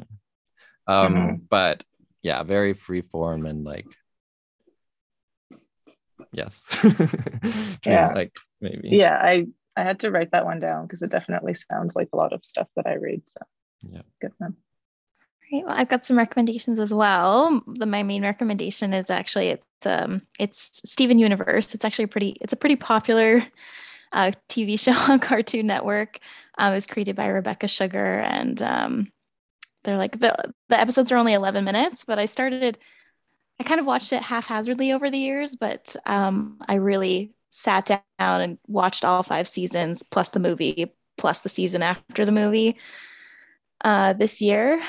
Um, 0.87 1.15
mm-hmm. 1.15 1.35
but 1.49 1.83
yeah, 2.21 2.43
very 2.43 2.73
free 2.73 3.01
form 3.01 3.45
and 3.45 3.63
like 3.63 3.85
yes 6.31 6.65
yeah 7.85 8.11
like 8.13 8.35
maybe 8.59 8.89
yeah 8.89 9.15
i 9.15 9.45
i 9.75 9.83
had 9.83 9.99
to 9.99 10.11
write 10.11 10.31
that 10.31 10.45
one 10.45 10.59
down 10.59 10.85
because 10.85 11.01
it 11.01 11.09
definitely 11.09 11.53
sounds 11.53 11.95
like 11.95 12.09
a 12.11 12.17
lot 12.17 12.33
of 12.33 12.43
stuff 12.43 12.67
that 12.75 12.85
i 12.87 12.95
read 12.95 13.21
so 13.27 13.45
yeah 13.91 14.01
good 14.21 14.33
one 14.37 14.55
Great. 15.49 15.65
Well, 15.65 15.75
I've 15.75 15.89
got 15.89 16.05
some 16.05 16.17
recommendations 16.17 16.79
as 16.79 16.93
well. 16.93 17.61
The, 17.67 17.85
my 17.85 18.03
main 18.03 18.21
recommendation 18.21 18.93
is 18.93 19.09
actually 19.09 19.47
it's 19.47 19.85
um 19.85 20.21
it's 20.37 20.81
Steven 20.83 21.19
Universe. 21.19 21.73
It's 21.73 21.85
actually 21.85 22.05
a 22.05 22.09
pretty 22.09 22.37
it's 22.41 22.51
a 22.51 22.57
pretty 22.57 22.75
popular 22.75 23.45
uh, 24.11 24.31
TV 24.49 24.77
show 24.79 24.91
on 24.91 25.19
Cartoon 25.19 25.67
Network. 25.67 26.19
Um, 26.57 26.73
it 26.73 26.75
was 26.75 26.85
created 26.85 27.15
by 27.15 27.27
Rebecca 27.27 27.69
Sugar, 27.69 28.19
and 28.19 28.61
um, 28.61 29.11
they're 29.83 29.97
like 29.97 30.19
the 30.19 30.35
the 30.69 30.79
episodes 30.79 31.11
are 31.11 31.17
only 31.17 31.33
eleven 31.33 31.63
minutes, 31.63 32.03
but 32.05 32.19
I 32.19 32.25
started 32.25 32.77
I 33.59 33.63
kind 33.63 33.79
of 33.79 33.85
watched 33.85 34.13
it 34.13 34.21
haphazardly 34.21 34.91
over 34.91 35.09
the 35.09 35.17
years, 35.17 35.55
but 35.55 35.95
um, 36.05 36.57
I 36.67 36.75
really 36.75 37.31
sat 37.51 37.87
down 38.17 38.41
and 38.41 38.57
watched 38.67 39.03
all 39.03 39.23
five 39.23 39.47
seasons 39.47 40.03
plus 40.11 40.29
the 40.29 40.39
movie 40.39 40.93
plus 41.17 41.39
the 41.39 41.49
season 41.49 41.81
after 41.81 42.23
the 42.23 42.31
movie 42.31 42.77
uh, 43.83 44.13
this 44.13 44.41
year, 44.41 44.81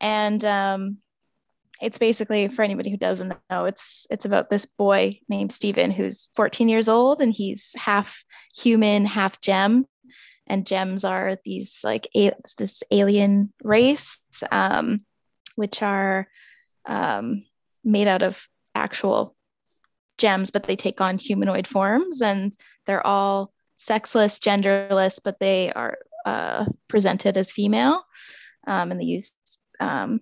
and 0.00 0.44
um, 0.44 0.98
it's 1.80 1.98
basically 1.98 2.48
for 2.48 2.62
anybody 2.62 2.90
who 2.90 2.96
doesn't 2.96 3.34
know, 3.50 3.66
it's 3.66 4.06
it's 4.10 4.24
about 4.24 4.50
this 4.50 4.66
boy 4.66 5.18
named 5.28 5.52
Steven 5.52 5.90
who's 5.90 6.30
14 6.34 6.68
years 6.68 6.88
old 6.88 7.20
and 7.20 7.32
he's 7.32 7.72
half 7.76 8.24
human, 8.54 9.04
half 9.04 9.40
gem, 9.40 9.86
and 10.46 10.66
gems 10.66 11.04
are 11.04 11.38
these 11.44 11.80
like 11.82 12.08
a- 12.16 12.32
this 12.58 12.82
alien 12.90 13.52
race, 13.62 14.18
um, 14.50 15.02
which 15.54 15.82
are 15.82 16.28
um, 16.86 17.44
made 17.84 18.08
out 18.08 18.22
of 18.22 18.46
actual 18.74 19.34
gems, 20.18 20.50
but 20.50 20.64
they 20.64 20.76
take 20.76 21.00
on 21.00 21.18
humanoid 21.18 21.66
forms 21.66 22.20
and 22.22 22.52
they're 22.86 23.06
all 23.06 23.52
sexless, 23.76 24.38
genderless, 24.38 25.18
but 25.22 25.38
they 25.40 25.72
are 25.72 25.98
uh, 26.24 26.64
presented 26.88 27.36
as 27.36 27.52
female 27.52 28.02
um, 28.66 28.90
and 28.90 29.00
they 29.00 29.04
use 29.04 29.32
um, 29.80 30.20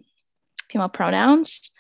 female 0.71 0.89
pronouns. 0.89 1.71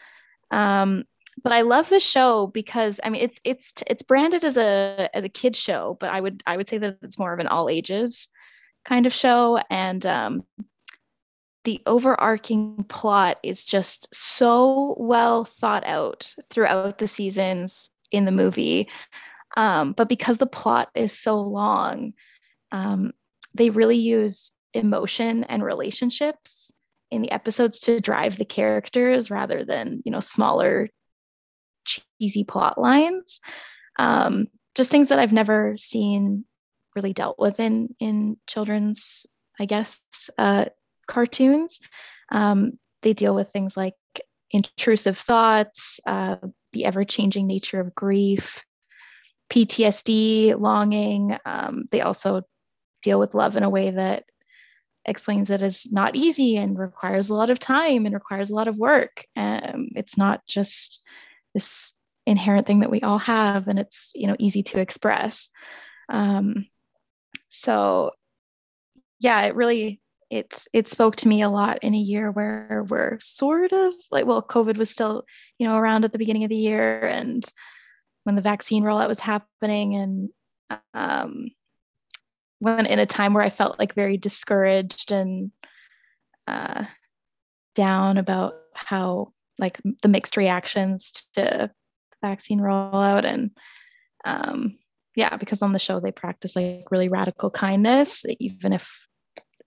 Um, 0.50 1.04
but 1.44 1.52
I 1.52 1.60
love 1.60 1.90
the 1.90 2.00
show 2.00 2.48
because 2.48 2.98
I 3.04 3.10
mean 3.10 3.22
it's 3.22 3.38
it's 3.44 3.72
it's 3.86 4.02
branded 4.02 4.44
as 4.44 4.56
a 4.56 5.10
as 5.14 5.24
a 5.24 5.28
kid 5.28 5.54
show, 5.54 5.96
but 6.00 6.10
I 6.10 6.20
would 6.20 6.42
I 6.46 6.56
would 6.56 6.68
say 6.68 6.78
that 6.78 6.98
it's 7.02 7.18
more 7.18 7.34
of 7.34 7.38
an 7.38 7.46
all 7.46 7.68
ages 7.68 8.28
kind 8.86 9.06
of 9.06 9.12
show, 9.12 9.60
and 9.70 10.04
um, 10.06 10.44
the 11.64 11.82
overarching 11.86 12.84
plot 12.88 13.38
is 13.42 13.64
just 13.64 14.08
so 14.14 14.96
well 14.98 15.44
thought 15.44 15.86
out 15.86 16.34
throughout 16.50 16.98
the 16.98 17.08
seasons 17.08 17.90
in 18.10 18.24
the 18.24 18.32
movie. 18.32 18.88
Um, 19.56 19.92
but 19.92 20.08
because 20.08 20.38
the 20.38 20.46
plot 20.46 20.88
is 20.94 21.16
so 21.16 21.40
long, 21.40 22.14
um, 22.72 23.12
they 23.54 23.70
really 23.70 23.98
use 23.98 24.50
emotion 24.72 25.44
and 25.44 25.62
relationships 25.62 26.72
in 27.10 27.22
the 27.22 27.30
episodes 27.30 27.78
to 27.80 28.00
drive 28.00 28.38
the 28.38 28.44
characters 28.44 29.30
rather 29.30 29.62
than 29.64 30.02
you 30.06 30.10
know 30.10 30.20
smaller 30.20 30.88
cheesy 31.84 32.44
plot 32.44 32.78
lines 32.78 33.40
um, 33.98 34.46
just 34.74 34.90
things 34.90 35.08
that 35.08 35.18
i've 35.18 35.32
never 35.32 35.76
seen 35.76 36.44
really 36.96 37.12
dealt 37.12 37.38
with 37.38 37.58
in 37.60 37.94
in 38.00 38.36
children's 38.46 39.26
i 39.58 39.64
guess 39.64 40.00
uh, 40.38 40.64
cartoons. 41.06 41.80
Um, 42.30 42.78
they 43.02 43.12
deal 43.12 43.34
with 43.34 43.50
things 43.52 43.76
like 43.76 43.94
intrusive 44.50 45.18
thoughts, 45.18 46.00
uh, 46.06 46.36
the 46.72 46.84
ever 46.84 47.04
changing 47.04 47.46
nature 47.46 47.80
of 47.80 47.94
grief, 47.94 48.62
PTSD, 49.50 50.58
longing. 50.58 51.36
Um, 51.44 51.84
they 51.90 52.00
also 52.00 52.42
deal 53.02 53.18
with 53.18 53.34
love 53.34 53.56
in 53.56 53.62
a 53.62 53.70
way 53.70 53.90
that 53.90 54.24
explains 55.04 55.48
that 55.48 55.62
it's 55.62 55.90
not 55.92 56.16
easy 56.16 56.56
and 56.56 56.78
requires 56.78 57.28
a 57.28 57.34
lot 57.34 57.50
of 57.50 57.58
time 57.58 58.06
and 58.06 58.14
requires 58.14 58.50
a 58.50 58.54
lot 58.54 58.68
of 58.68 58.76
work. 58.76 59.24
Um, 59.36 59.88
it's 59.94 60.16
not 60.16 60.46
just 60.46 61.00
this 61.54 61.92
inherent 62.26 62.66
thing 62.66 62.80
that 62.80 62.90
we 62.90 63.00
all 63.02 63.18
have 63.18 63.68
and 63.68 63.78
it's 63.78 64.10
you 64.14 64.26
know 64.26 64.36
easy 64.38 64.62
to 64.62 64.80
express. 64.80 65.50
Um, 66.08 66.66
so 67.48 68.12
yeah, 69.20 69.42
it 69.42 69.54
really 69.54 70.00
it's 70.30 70.66
it 70.72 70.88
spoke 70.88 71.16
to 71.16 71.28
me 71.28 71.42
a 71.42 71.48
lot 71.48 71.78
in 71.82 71.94
a 71.94 71.98
year 71.98 72.30
where 72.30 72.84
we're 72.88 73.18
sort 73.20 73.72
of 73.72 73.92
like 74.10 74.26
well 74.26 74.42
covid 74.42 74.76
was 74.76 74.90
still 74.90 75.24
you 75.58 75.66
know 75.66 75.76
around 75.76 76.04
at 76.04 76.12
the 76.12 76.18
beginning 76.18 76.44
of 76.44 76.50
the 76.50 76.56
year 76.56 77.00
and 77.06 77.44
when 78.24 78.34
the 78.34 78.42
vaccine 78.42 78.82
rollout 78.82 79.08
was 79.08 79.20
happening 79.20 79.94
and 79.94 80.28
um, 80.94 81.50
when 82.58 82.86
in 82.86 82.98
a 82.98 83.06
time 83.06 83.34
where 83.34 83.44
i 83.44 83.50
felt 83.50 83.78
like 83.78 83.94
very 83.94 84.16
discouraged 84.16 85.12
and 85.12 85.52
uh, 86.48 86.84
down 87.74 88.18
about 88.18 88.54
how 88.72 89.32
like 89.58 89.80
the 90.02 90.08
mixed 90.08 90.36
reactions 90.36 91.12
to 91.34 91.70
vaccine 92.22 92.60
rollout 92.60 93.24
and 93.24 93.50
um, 94.24 94.78
yeah, 95.14 95.36
because 95.36 95.62
on 95.62 95.72
the 95.72 95.78
show 95.78 96.00
they 96.00 96.12
practice 96.12 96.56
like 96.56 96.90
really 96.90 97.08
radical 97.08 97.50
kindness, 97.50 98.24
even 98.40 98.72
if 98.72 98.90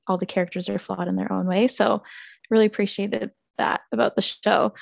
all 0.08 0.18
the 0.18 0.26
characters 0.26 0.68
are 0.70 0.80
flawed 0.80 1.08
in 1.08 1.16
their 1.16 1.32
own 1.32 1.46
way. 1.46 1.68
So 1.68 2.04
really 2.50 2.66
appreciated 2.66 3.32
that 3.58 3.82
about 3.92 4.16
the 4.16 4.22
show. 4.22 4.74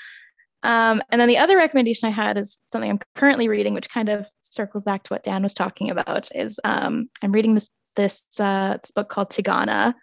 Um, 0.63 1.01
and 1.11 1.21
then 1.21 1.27
the 1.27 1.37
other 1.37 1.57
recommendation 1.57 2.07
I 2.07 2.11
had 2.11 2.37
is 2.37 2.57
something 2.71 2.89
I'm 2.89 2.99
currently 3.15 3.47
reading, 3.47 3.73
which 3.73 3.89
kind 3.89 4.09
of 4.09 4.27
circles 4.41 4.83
back 4.83 5.03
to 5.03 5.13
what 5.13 5.23
Dan 5.23 5.43
was 5.43 5.53
talking 5.53 5.91
about. 5.91 6.29
Is 6.33 6.59
um, 6.63 7.09
I'm 7.21 7.31
reading 7.31 7.53
this 7.53 7.69
this, 7.95 8.21
uh, 8.39 8.77
this 8.81 8.91
book 8.91 9.09
called 9.09 9.29
Tigana 9.29 9.93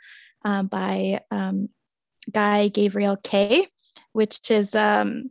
um, 0.44 0.68
by 0.68 1.20
um, 1.30 1.68
Guy 2.32 2.68
gabriel 2.68 3.16
Kay, 3.22 3.66
which 4.12 4.50
is 4.50 4.74
um, 4.74 5.30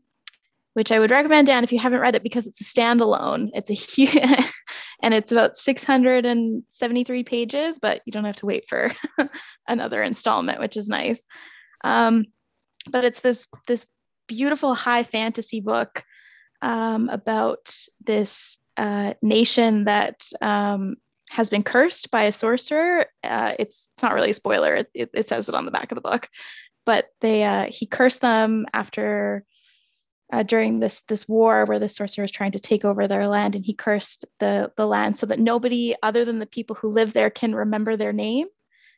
which 0.74 0.92
I 0.92 1.00
would 1.00 1.12
recommend, 1.12 1.48
Dan, 1.48 1.64
if 1.64 1.72
you 1.72 1.80
haven't 1.80 2.00
read 2.00 2.16
it, 2.16 2.24
because 2.24 2.48
it's 2.48 2.62
a 2.62 2.64
standalone. 2.64 3.50
It's 3.54 3.70
a 3.70 3.74
huge, 3.74 4.16
and 5.04 5.14
it's 5.14 5.32
about 5.32 5.58
673 5.58 7.24
pages, 7.24 7.78
but 7.82 8.02
you 8.06 8.14
don't 8.14 8.26
have 8.26 8.38
to 8.38 8.46
wait 8.46 8.66
for 8.70 8.94
another 9.68 10.02
installment, 10.02 10.60
which 10.60 10.78
is 10.78 10.88
nice. 10.88 11.26
Um, 11.84 12.26
but 12.90 13.04
it's 13.04 13.20
this 13.20 13.46
this 13.68 13.86
beautiful 14.28 14.74
high 14.74 15.04
fantasy 15.04 15.60
book 15.60 16.04
um, 16.62 17.10
about 17.10 17.76
this 18.06 18.58
uh, 18.78 19.14
nation 19.22 19.84
that 19.84 20.26
um, 20.42 20.96
has 21.30 21.50
been 21.50 21.64
cursed 21.64 22.12
by 22.12 22.24
a 22.24 22.32
sorcerer. 22.32 23.08
Uh, 23.24 23.54
it's 23.60 23.90
it's 23.94 24.04
not 24.04 24.14
really 24.14 24.30
a 24.30 24.34
spoiler. 24.34 24.76
It, 24.76 24.88
it, 24.94 25.10
it, 25.14 25.28
says 25.28 25.50
it 25.50 25.56
on 25.56 25.66
the 25.66 25.72
back 25.72 25.92
of 25.92 25.96
the 25.96 26.02
book, 26.02 26.30
but 26.86 27.06
they 27.22 27.44
uh, 27.44 27.68
he 27.70 27.86
cursed 27.86 28.22
them 28.22 28.66
after 28.74 29.46
uh, 30.32 30.44
during 30.44 30.80
this 30.80 31.04
this 31.08 31.28
war 31.28 31.66
where 31.66 31.80
the 31.80 31.90
sorcerer 31.90 32.24
was 32.24 32.32
trying 32.32 32.54
to 32.54 32.60
take 32.60 32.86
over 32.86 33.08
their 33.08 33.28
land, 33.28 33.56
and 33.56 33.66
he 33.66 33.74
cursed 33.74 34.26
the 34.40 34.72
the 34.78 34.86
land 34.86 35.18
so 35.18 35.26
that 35.26 35.40
nobody 35.40 35.96
other 36.02 36.26
than 36.26 36.40
the 36.40 36.46
people 36.46 36.76
who 36.76 36.90
live 36.90 37.14
there 37.14 37.30
can 37.30 37.54
remember 37.54 37.98
their 37.98 38.14
name. 38.14 38.48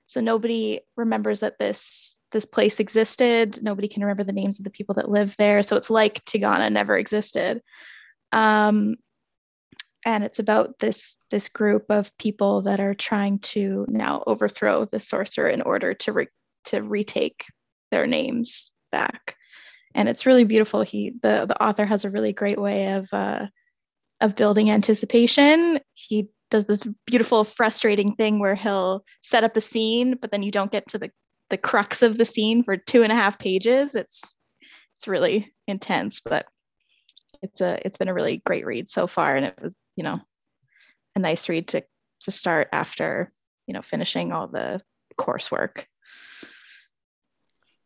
So 0.06 0.22
nobody 0.22 0.82
remembers 0.96 1.40
that 1.40 1.58
this 1.60 2.18
this 2.32 2.46
place 2.46 2.80
existed. 2.80 3.62
Nobody 3.62 3.88
can 3.88 4.04
remember 4.04 4.24
the 4.24 4.32
names 4.32 4.60
of 4.60 4.64
the 4.64 4.72
people 4.72 4.96
that 4.96 5.10
live 5.10 5.36
there. 5.38 5.64
So 5.64 5.76
it's 5.76 5.90
like 5.90 6.26
Tigana 6.26 6.72
never 6.72 6.98
existed. 6.98 7.62
Um, 8.32 8.96
and 10.06 10.24
it's 10.24 10.40
about 10.40 10.80
this 10.80 11.16
this 11.32 11.50
group 11.50 11.86
of 11.90 12.16
people 12.18 12.64
that 12.64 12.80
are 12.80 12.94
trying 12.94 13.40
to 13.40 13.86
now 13.88 14.24
overthrow 14.28 14.86
the 14.86 15.00
sorcerer 15.00 15.48
in 15.48 15.62
order 15.62 15.94
to 15.94 16.12
re- 16.12 16.28
to 16.66 16.82
retake 16.82 17.46
their 17.94 18.08
names 18.08 18.72
back 18.92 19.36
and 19.96 20.10
it's 20.10 20.26
really 20.26 20.44
beautiful. 20.44 20.82
He 20.82 21.14
the 21.22 21.46
the 21.48 21.62
author 21.64 21.86
has 21.86 22.06
a 22.06 22.10
really 22.10 22.34
great 22.34 22.60
way 22.60 22.94
of 22.94 23.08
uh, 23.14 23.48
of 24.22 24.36
building 24.36 24.70
anticipation. 24.70 25.80
He 25.94 26.30
does 26.50 26.66
this 26.66 26.84
beautiful, 27.06 27.44
frustrating 27.44 28.16
thing 28.16 28.40
where 28.40 28.56
he'll 28.56 29.04
set 29.22 29.44
up 29.44 29.58
a 29.58 29.62
scene, 29.62 30.16
but 30.20 30.32
then 30.32 30.44
you 30.44 30.52
don't 30.52 30.72
get 30.72 30.88
to 30.90 30.98
the 30.98 31.12
the 31.50 31.58
crux 31.58 32.02
of 32.02 32.18
the 32.18 32.26
scene 32.26 32.64
for 32.64 32.78
two 32.78 33.04
and 33.04 33.12
a 33.12 33.16
half 33.16 33.38
pages. 33.38 33.96
It's 33.96 34.20
it's 34.98 35.08
really 35.08 35.54
intense, 35.68 36.22
but 36.24 36.46
it's 37.42 37.62
a 37.62 37.80
it's 37.86 37.98
been 37.98 38.10
a 38.10 38.14
really 38.14 38.42
great 38.46 38.66
read 38.66 38.90
so 38.90 39.08
far, 39.08 39.36
and 39.36 39.46
it 39.48 39.60
was 39.62 39.74
you 39.96 40.04
know 40.04 40.20
a 41.16 41.20
nice 41.20 41.50
read 41.50 41.68
to 41.70 41.84
to 42.22 42.32
start 42.32 42.70
after 42.72 43.32
you 43.68 43.74
know 43.74 43.82
finishing 43.82 44.32
all 44.32 44.48
the 44.48 44.82
coursework. 45.20 45.84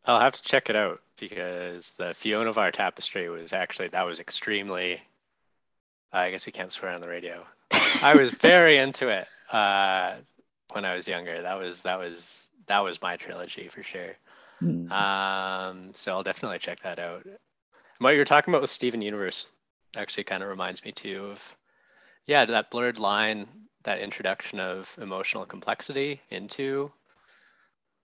I'll 0.08 0.20
have 0.20 0.32
to 0.32 0.42
check 0.42 0.70
it 0.70 0.76
out 0.76 1.00
because 1.20 1.90
the 1.98 2.06
Fionavar 2.06 2.72
tapestry 2.72 3.28
was 3.28 3.52
actually 3.52 3.88
that 3.88 4.06
was 4.06 4.20
extremely. 4.20 5.00
I 6.10 6.30
guess 6.30 6.46
we 6.46 6.52
can't 6.52 6.72
swear 6.72 6.92
on 6.92 7.02
the 7.02 7.08
radio. 7.08 7.46
I 7.70 8.14
was 8.16 8.30
very 8.30 8.78
into 8.78 9.08
it 9.08 9.28
uh, 9.52 10.14
when 10.72 10.86
I 10.86 10.94
was 10.94 11.06
younger. 11.06 11.42
That 11.42 11.58
was 11.58 11.82
that 11.82 11.98
was 11.98 12.48
that 12.66 12.80
was 12.80 13.02
my 13.02 13.16
trilogy 13.16 13.68
for 13.68 13.82
sure. 13.82 14.16
Mm. 14.62 14.90
Um, 14.90 15.90
so 15.92 16.12
I'll 16.12 16.22
definitely 16.22 16.58
check 16.58 16.80
that 16.80 16.98
out. 16.98 17.24
And 17.26 17.36
what 17.98 18.14
you're 18.14 18.24
talking 18.24 18.52
about 18.52 18.62
with 18.62 18.70
Steven 18.70 19.02
Universe 19.02 19.46
actually 19.96 20.24
kind 20.24 20.42
of 20.42 20.48
reminds 20.48 20.84
me 20.84 20.92
too 20.92 21.26
of, 21.26 21.56
yeah, 22.26 22.44
that 22.46 22.70
blurred 22.70 22.98
line, 22.98 23.46
that 23.84 24.00
introduction 24.00 24.60
of 24.60 24.96
emotional 25.00 25.44
complexity 25.44 26.20
into 26.30 26.90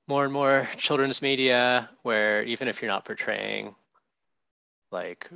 more 0.06 0.24
and 0.24 0.32
more 0.32 0.68
children's 0.76 1.22
media 1.22 1.88
where 2.02 2.42
even 2.42 2.68
if 2.68 2.82
you're 2.82 2.90
not 2.90 3.04
portraying 3.04 3.74
like 4.90 5.28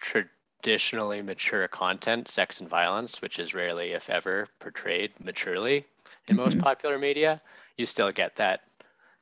traditionally 0.00 1.22
mature 1.22 1.66
content, 1.68 2.28
sex 2.28 2.60
and 2.60 2.68
violence, 2.68 3.20
which 3.20 3.38
is 3.38 3.54
rarely, 3.54 3.92
if 3.92 4.10
ever, 4.10 4.46
portrayed 4.58 5.12
maturely 5.22 5.84
in 6.28 6.36
most 6.36 6.54
mm-hmm. 6.54 6.62
popular 6.62 6.98
media, 6.98 7.40
you 7.76 7.86
still 7.86 8.12
get 8.12 8.36
that 8.36 8.62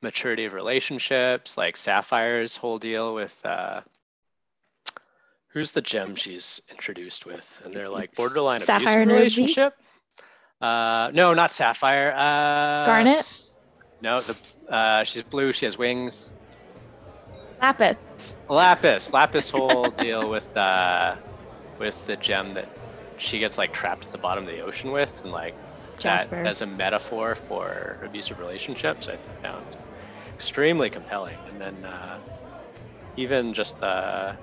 maturity 0.03 0.44
of 0.44 0.53
relationships, 0.53 1.57
like 1.57 1.77
Sapphire's 1.77 2.57
whole 2.57 2.79
deal 2.79 3.14
with 3.14 3.44
uh, 3.44 3.81
who's 5.49 5.72
the 5.72 5.83
gem 5.83 6.14
she's 6.14 6.61
introduced 6.70 7.27
with, 7.27 7.62
and 7.64 7.75
they're 7.75 7.88
like 7.88 8.14
borderline 8.14 8.61
Sapphire 8.61 9.03
abusive 9.03 9.16
relationship. 9.18 9.75
Uh, 10.61 11.11
no, 11.12 11.35
not 11.35 11.53
Sapphire. 11.53 12.12
Uh, 12.12 12.87
Garnet. 12.87 13.27
No, 14.07 14.21
the 14.21 14.37
uh, 14.73 15.03
she's 15.03 15.25
blue. 15.25 15.53
She 15.53 15.64
has 15.64 15.77
wings. 15.77 16.31
Lapis. 17.61 17.97
Lapis. 18.49 19.12
Lapis 19.12 19.51
whole 19.51 19.90
deal 19.99 20.31
with 20.31 20.57
uh, 20.57 21.16
with 21.81 22.07
the 22.07 22.14
gem 22.14 22.55
that 22.55 22.69
she 23.19 23.40
gets 23.40 23.59
like 23.59 23.73
trapped 23.73 24.05
at 24.05 24.12
the 24.12 24.19
bottom 24.19 24.47
of 24.47 24.51
the 24.51 24.61
ocean 24.61 24.92
with, 24.92 25.21
and 25.25 25.33
like 25.33 25.57
Jasper. 25.99 26.37
that 26.37 26.47
as 26.47 26.62
a 26.62 26.66
metaphor 26.66 27.35
for 27.35 27.99
abusive 28.05 28.38
relationships, 28.38 29.09
I 29.09 29.16
found 29.42 29.66
extremely 30.37 30.88
compelling. 30.88 31.38
And 31.49 31.61
then 31.61 31.85
uh, 31.85 32.21
even 33.16 33.53
just 33.55 33.81
the 33.81 34.37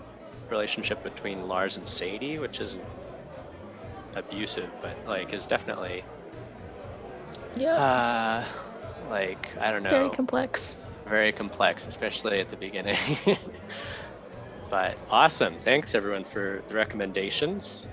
relationship 0.49 1.02
between 1.04 1.47
Lars 1.47 1.78
and 1.78 1.88
Sadie, 1.88 2.38
which 2.38 2.60
isn't 2.60 2.84
abusive, 4.13 4.69
but 4.82 4.97
like 5.08 5.32
is 5.32 5.45
definitely 5.45 6.04
yeah. 7.56 7.76
Uh, 7.76 8.45
like 9.10 9.50
I 9.60 9.72
don't 9.72 9.84
know. 9.84 9.89
Very 9.89 10.10
complex. 10.10 10.72
Very 11.06 11.32
complex, 11.32 11.88
especially 11.88 12.39
at 12.39 12.50
the 12.50 12.58
beginning. 12.58 12.98
but 14.70 14.98
awesome. 15.10 15.60
Thanks 15.60 15.96
everyone 15.96 16.24
for 16.24 16.62
the 16.68 16.76
recommendations. 16.76 17.88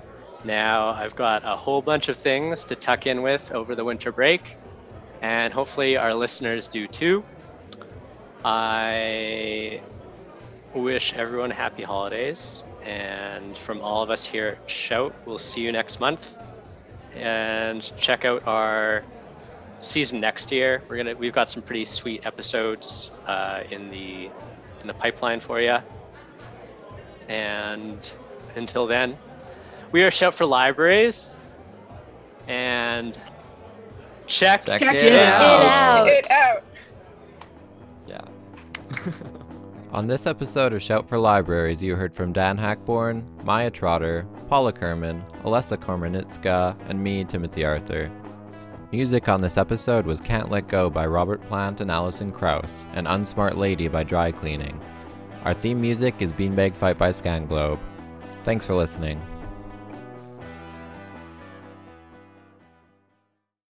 Now 0.44 0.90
I've 0.90 1.14
got 1.16 1.42
a 1.44 1.57
whole 1.57 1.83
bunch 1.83 2.09
of 2.09 2.16
things 2.16 2.64
to 2.64 2.77
tuck 2.77 3.07
in 3.07 3.23
with 3.23 3.53
over 3.53 3.75
the 3.75 3.85
winter 3.85 4.12
break, 4.12 4.57
and 5.20 5.53
hopefully 5.53 5.96
our 5.96 6.14
listeners 6.14 6.68
do 6.68 6.87
too. 6.87 7.25
I 8.44 9.83
wish 10.75 11.12
everyone 11.14 11.51
happy 11.51 11.83
holidays, 11.83 12.64
and 12.83 13.57
from 13.57 13.83
all 13.83 14.03
of 14.03 14.11
us 14.11 14.25
here 14.25 14.59
at 14.61 14.70
Shout, 14.70 15.14
we'll 15.27 15.38
see 15.38 15.61
you 15.61 15.73
next 15.73 16.01
month. 16.01 16.37
And 17.14 17.83
check 17.99 18.25
out 18.25 18.46
our 18.46 19.03
season 19.80 20.20
next 20.20 20.52
year. 20.52 20.82
We're 20.88 20.96
gonna 20.96 21.14
we've 21.14 21.32
got 21.32 21.50
some 21.50 21.62
pretty 21.62 21.84
sweet 21.84 22.24
episodes 22.26 23.10
uh, 23.26 23.62
in 23.70 23.90
the 23.90 24.30
in 24.80 24.86
the 24.86 24.94
pipeline 24.94 25.40
for 25.40 25.60
you. 25.60 25.78
And 27.28 28.10
until 28.56 28.86
then, 28.86 29.16
we 29.92 30.02
are 30.02 30.10
Shout 30.10 30.34
for 30.34 30.46
Libraries. 30.46 31.36
And 32.48 33.18
check, 34.26 34.66
check, 34.66 34.80
check 34.80 34.94
it, 34.94 35.12
it, 35.12 35.22
out. 35.22 35.62
out. 35.62 36.08
it 36.08 36.30
out. 36.30 36.64
Yeah. 38.06 38.22
On 39.92 40.06
this 40.06 40.26
episode 40.26 40.72
of 40.72 40.82
Shout 40.82 41.08
for 41.08 41.18
Libraries, 41.18 41.82
you 41.82 41.96
heard 41.96 42.14
from 42.14 42.32
Dan 42.32 42.56
Hackborn, 42.56 43.24
Maya 43.44 43.70
Trotter, 43.70 44.26
Paula 44.48 44.72
Kerman, 44.72 45.22
Alessa 45.42 45.76
Kormanitska, 45.76 46.76
and 46.88 47.02
me, 47.02 47.24
Timothy 47.24 47.64
Arthur. 47.64 48.10
Music 48.92 49.29
on 49.29 49.40
this 49.40 49.57
episode 49.57 50.05
was 50.05 50.20
Can't 50.20 50.50
Let 50.50 50.66
Go 50.66 50.90
by 50.90 51.07
Robert 51.07 51.40
Plant 51.46 51.81
and 51.81 51.92
Alison 51.92 52.33
Krauss, 52.33 52.83
and 52.94 53.07
Unsmart 53.07 53.57
Lady 53.57 53.87
by 53.87 54.03
Dry 54.03 54.33
Cleaning. 54.33 54.81
Our 55.44 55.55
theme 55.55 55.81
music 55.81 56.16
is 56.18 56.33
Beanbag 56.33 56.74
Fight 56.74 56.98
by 56.98 57.12
Scanglobe. 57.12 57.79
Thanks 58.42 58.66
for 58.66 58.74
listening. 58.74 59.20